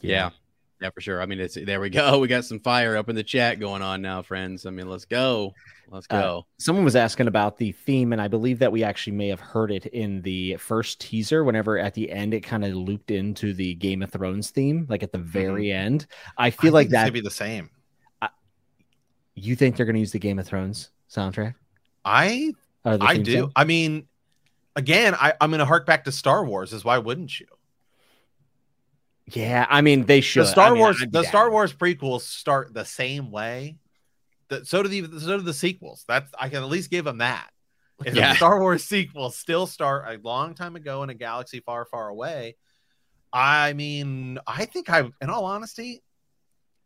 [0.00, 0.30] Yeah.
[0.80, 1.20] Yeah, for sure.
[1.20, 2.18] I mean, it's there we go.
[2.20, 4.64] We got some fire up in the chat going on now, friends.
[4.66, 5.52] I mean, let's go.
[5.90, 6.46] Let's Uh, go.
[6.58, 9.70] Someone was asking about the theme, and I believe that we actually may have heard
[9.72, 11.42] it in the first teaser.
[11.44, 15.02] Whenever at the end it kind of looped into the Game of Thrones theme, like
[15.02, 16.06] at the very end.
[16.36, 17.02] I feel I like that.
[17.02, 17.70] gonna be the same.
[19.34, 21.54] You think they're going to use the Game of Thrones soundtrack?
[22.04, 22.52] I
[22.84, 23.42] I do.
[23.42, 23.52] song?
[23.54, 24.08] I mean,
[24.74, 26.72] again, I, I'm gonna hark back to Star Wars.
[26.72, 27.46] Is why wouldn't you?
[29.32, 30.42] Yeah, I mean they should.
[30.42, 31.50] The Star I mean, Wars, the be Star.
[31.50, 33.76] Wars prequels start the same way.
[34.48, 36.04] The, so do the so do the sequels.
[36.08, 37.48] That's I can at least give them that.
[38.04, 38.30] If Yeah.
[38.30, 42.08] the Star Wars sequels still start a long time ago in a galaxy far, far
[42.08, 42.56] away,
[43.32, 46.02] I mean, I think I, in all honesty,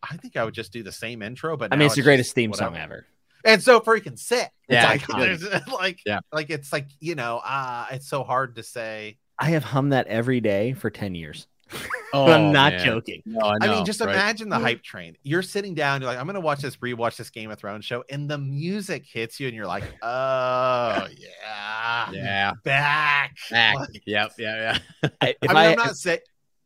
[0.02, 1.56] I think I would just do the same intro.
[1.56, 3.06] But I mean, it's the just greatest theme song ever.
[3.44, 4.50] and so freaking sick.
[4.68, 6.20] It's Yeah, like, like, Yeah.
[6.32, 9.18] like it's like you know, uh, it's so hard to say.
[9.38, 11.46] I have hummed that every day for ten years.
[12.12, 12.84] Oh, I'm not man.
[12.84, 13.22] joking.
[13.24, 14.10] No, I, I mean, just right?
[14.14, 15.16] imagine the hype train.
[15.22, 18.04] You're sitting down, you're like, I'm gonna watch this, rewatch this Game of Thrones show,
[18.10, 22.52] and the music hits you, and you're like, oh yeah, Yeah.
[22.64, 23.36] back.
[23.50, 23.76] Back.
[23.76, 24.32] Like, Yep.
[24.38, 24.78] Yeah.
[25.02, 25.08] Yeah.
[25.20, 26.20] I- If I mean, I, I, am not saying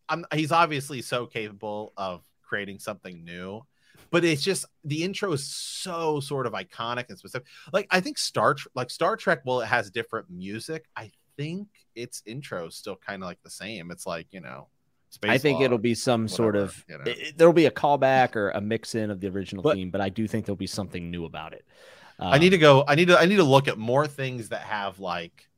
[0.09, 3.63] I'm he's obviously so capable of creating something new,
[4.11, 7.47] but it's just the intro is so sort of iconic and specific.
[7.73, 10.85] Like I think Star Trek, like Star Trek, well, it has different music.
[10.97, 13.91] I think its intro is still kind of like the same.
[13.91, 14.69] It's like you know,
[15.17, 15.31] space.
[15.31, 17.05] I think it'll be some sort of you know.
[17.07, 20.01] it- there'll be a callback or a mix in of the original But- theme, but
[20.01, 21.65] I do think there'll be something new about it.
[22.19, 22.85] I need to Um, go.
[22.89, 23.19] I need to.
[23.19, 25.49] I need to look at more things that have like,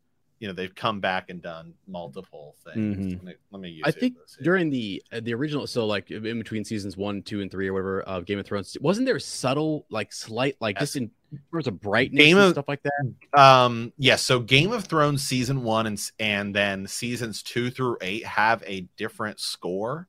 [0.41, 2.97] you know, they've come back and done multiple things.
[3.07, 3.13] Mhm.
[3.17, 3.83] Let, me, let me use.
[3.87, 7.51] I think during the uh, the original, so like in between seasons one, two, and
[7.51, 11.11] three, or whatever of Game of Thrones, wasn't there subtle, like slight, like just in
[11.31, 13.41] there was a brightness Game and of- stuff like that?
[13.41, 13.93] Um.
[13.99, 14.23] Yes.
[14.23, 18.83] so Game of Thrones season one and and then seasons two through eight have a
[18.97, 20.07] different score.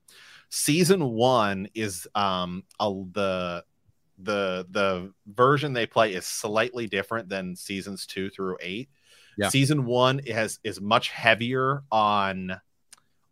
[0.49, 3.63] Season one is um a, the
[4.21, 8.89] the the version they play is slightly different than seasons two through eight.
[9.39, 9.49] Yeah.
[9.49, 12.59] Season one has is much heavier on.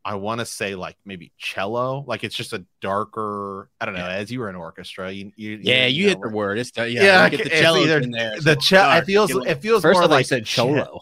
[0.06, 3.70] I want to say like maybe cello, like it's just a darker.
[3.82, 4.08] I don't know.
[4.08, 6.60] As you were in orchestra, you, you Yeah, you, hit the word.
[6.60, 8.32] It's yeah, Yeah, yeah get the cello in there.
[8.40, 8.96] the so cello.
[9.00, 11.02] It feels it feels First more of all, I like said ce- cholo.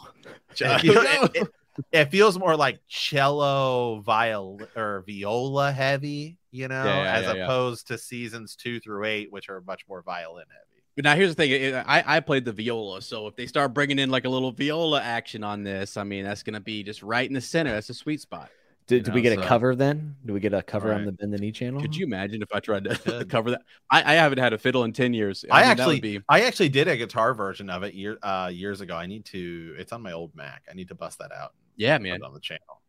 [0.60, 1.48] it, feels, it- it-
[1.92, 7.34] it feels more like cello, viol or viola heavy, you know, Yeah, yeah, as yeah,
[7.34, 7.44] yeah.
[7.44, 10.65] opposed to seasons two through eight, which are much more violin heavy.
[10.96, 11.76] But now here's the thing.
[11.76, 15.02] I, I played the viola, so if they start bringing in like a little viola
[15.02, 17.72] action on this, I mean that's gonna be just right in the center.
[17.72, 18.50] That's a sweet spot.
[18.88, 20.16] Did, you did we know, get a cover then?
[20.26, 21.82] Did we get a cover on the Bend the Knee channel?
[21.82, 23.62] Could you imagine if I tried to cover that?
[23.90, 25.44] I, I haven't had a fiddle in ten years.
[25.50, 28.82] I, mean, actually, be I actually did a guitar version of it year, uh, years
[28.82, 28.96] ago.
[28.96, 29.76] I need to.
[29.78, 30.64] It's on my old Mac.
[30.70, 31.54] I need to bust that out.
[31.76, 32.16] yeah, Put man.
[32.18, 32.82] it on the channel.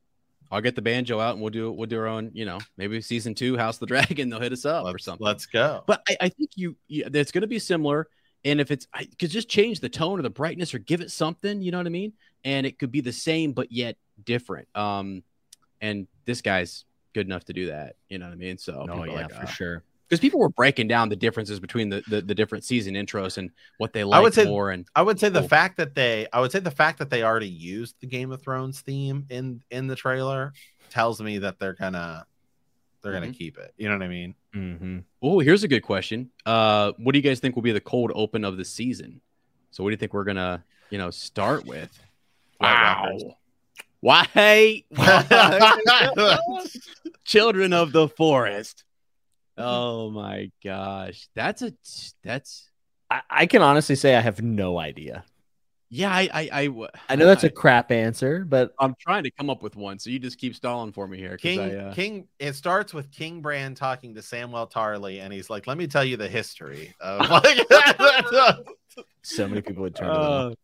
[0.51, 2.31] I'll get the banjo out and we'll do it, we'll do our own.
[2.35, 4.29] You know, maybe season two, House of the Dragon.
[4.31, 5.25] They'll hit us up or Let's, something.
[5.25, 5.85] let's go.
[5.87, 8.09] But I, I think you, you it's going to be similar.
[8.45, 11.11] And if it's, I could just change the tone or the brightness or give it
[11.11, 12.13] something, you know what I mean?
[12.45, 14.69] And it could be the same, but yet different.
[14.77, 15.25] Um,
[15.81, 18.57] and this guy's good enough to do that, you know what I mean?
[18.57, 19.83] So, Oh yeah, like, for uh, sure.
[20.09, 23.51] Because people were breaking down the differences between the, the, the different season intros and
[23.79, 24.71] what they like would say- more.
[24.71, 25.49] And I would say the Cool.
[25.49, 28.41] fact that they I would say the fact that they already used the Game of
[28.43, 30.53] Thrones theme in in the trailer
[30.91, 32.25] tells me that they're gonna
[33.03, 33.73] they're gonna keep it.
[33.77, 34.35] You know what I mean?
[34.55, 34.99] Mm-hmm.
[35.23, 36.31] oh, here's a good question.
[36.47, 39.21] Uh, what do you guys think will be the cold open of the season?
[39.71, 41.91] So, what do you think we're gonna, you know, start with?
[42.59, 43.25] White Walkers.
[44.01, 44.83] Why?
[44.91, 46.39] Why?
[47.25, 48.85] Children of the Forest.
[49.59, 51.73] Oh my gosh, that's a
[52.23, 52.69] that's
[53.11, 55.25] I, I can honestly say I have no idea.
[55.89, 56.13] yeah.
[56.13, 59.63] I I I, I know that's a crap answer, but I'm trying to come up
[59.63, 61.37] with one, so you just keep stalling for me here.
[61.37, 65.49] King I, uh, King it starts with King Bran talking to Samwell Tarly and he's
[65.49, 67.59] like, Let me tell you the history of like
[69.23, 70.55] so many people would turn to uh, them.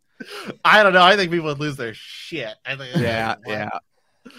[0.64, 1.02] I don't know.
[1.02, 2.54] I think people would lose their shit.
[2.64, 3.68] I think yeah, yeah,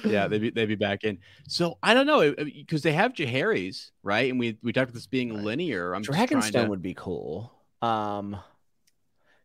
[0.05, 0.27] yeah.
[0.27, 1.19] They'd be they'd be back in.
[1.47, 4.29] So I don't know because they have Jaehaerys, right?
[4.29, 5.43] And we we talked about this being Right.
[5.43, 5.93] linear.
[5.93, 7.51] I'm Dragonstone to- would be cool.
[7.81, 8.37] Um,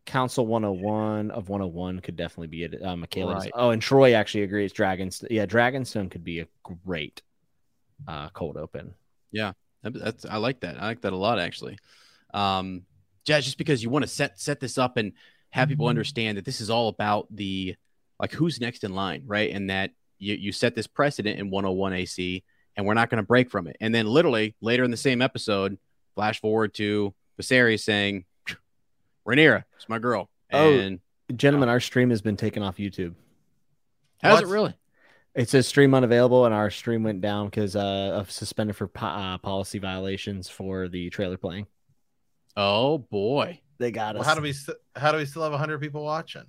[0.06, 2.82] Council 101 of 101 could definitely be it.
[2.82, 3.34] Uh, Michaela.
[3.34, 3.50] Right.
[3.54, 4.72] Oh, and Troy actually agrees.
[4.72, 5.26] Dragonstone.
[5.30, 6.48] Yeah, Dragonstone could be a
[6.86, 7.20] great
[8.06, 8.94] uh, cold open.
[9.32, 9.52] Yeah,
[9.82, 10.80] That's I like that.
[10.80, 11.78] I like that a lot actually.
[12.32, 12.82] Um,
[13.26, 15.12] yeah, just because you want to set set this up and
[15.50, 17.76] have people understand that this is all about the
[18.18, 19.50] like who's next in line, right?
[19.50, 22.44] And that you you set this precedent in 101 AC,
[22.76, 23.76] and we're not going to break from it.
[23.80, 25.78] And then literally later in the same episode,
[26.14, 28.24] flash forward to Viserys saying,
[29.26, 30.72] "Rhaenyra, it's my girl." Oh.
[30.72, 31.00] And
[31.36, 33.14] Gentlemen, our stream has been taken off YouTube.
[34.22, 34.44] has What?
[34.44, 34.74] it really?
[35.34, 39.06] It says stream unavailable, and our stream went down because uh, of suspended for po-
[39.06, 41.66] uh, policy violations for the trailer playing.
[42.56, 43.60] Oh boy.
[43.78, 44.26] They got Well, us.
[44.26, 46.44] how do we st- how do we still have 100 people watching?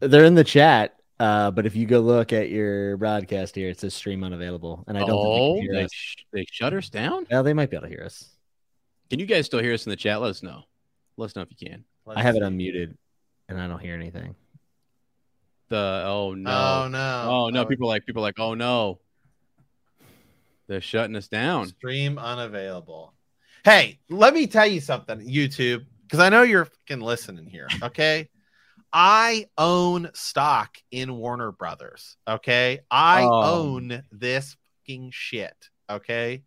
[0.00, 3.80] They're in the chat, uh, but if you go look at your broadcast here, it
[3.80, 5.92] says stream unavailable, and I don't oh, think they can hear they, us.
[5.92, 7.26] sh- they shut us down.
[7.30, 8.30] Well, they might be able to hear us.
[9.10, 10.20] Can you guys still hear us in the chat?
[10.20, 10.62] Let us know.
[11.16, 11.84] Let us know if you can.
[12.04, 12.96] Let's I have it unmuted,
[13.48, 14.34] and I don't hear anything.
[15.68, 16.50] The oh no.
[16.50, 17.28] Oh no!
[17.28, 18.98] Oh no, Oh, people like people like, oh no.
[20.66, 21.68] They're shutting us down.
[21.68, 23.12] Stream unavailable.
[23.64, 27.68] Hey, let me tell you something, YouTube, because I know you're fucking listening here.
[27.82, 28.28] Okay.
[28.94, 32.16] I own stock in Warner Brothers.
[32.28, 32.78] Okay.
[32.90, 33.42] I Oh.
[33.42, 34.56] own this
[34.86, 35.56] fucking shit.
[35.90, 36.44] Okay.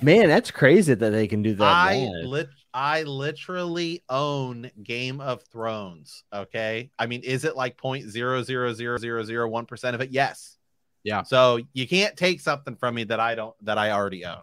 [0.00, 1.64] Man, that's crazy that they can do that.
[1.64, 6.24] I lit I literally own Game of Thrones.
[6.32, 6.90] Okay.
[6.98, 10.10] I mean, is it like point zero zero zero zero zero one percent of it?
[10.10, 10.56] Yes.
[11.02, 11.22] Yeah.
[11.22, 14.42] So you can't take something from me that I don't that I already own.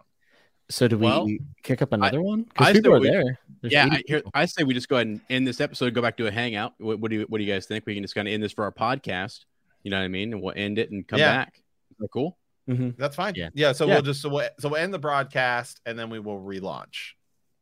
[0.72, 1.28] So do we Well,
[1.62, 2.46] kick up another one?
[2.56, 3.38] I Because people are we- there.
[3.60, 4.22] There's yeah, I, here.
[4.34, 5.94] I say we just go ahead and end this episode.
[5.94, 6.72] Go back to a hangout.
[6.78, 7.86] What, what do you What do you guys think?
[7.86, 9.44] We can just kind of end this for our podcast.
[9.84, 10.32] You know what I mean?
[10.32, 11.44] And we'll end it and come Yeah.
[11.44, 11.54] back.
[11.92, 12.36] Is that cool?
[12.68, 12.96] Mhm.
[12.96, 13.34] That's fine.
[13.36, 13.50] Yeah.
[13.54, 13.70] Yeah.
[13.72, 13.94] so Yeah.
[13.94, 17.12] we'll just so we'll, so we'll end the broadcast and then we will relaunch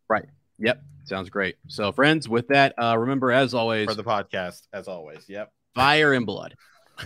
[0.09, 0.24] Right.
[0.59, 0.82] Yep.
[1.05, 1.57] Sounds great.
[1.69, 5.24] So, friends, with that, uh, remember as always, for the podcast as always.
[5.28, 5.51] Yep.
[5.74, 6.55] fire and blood.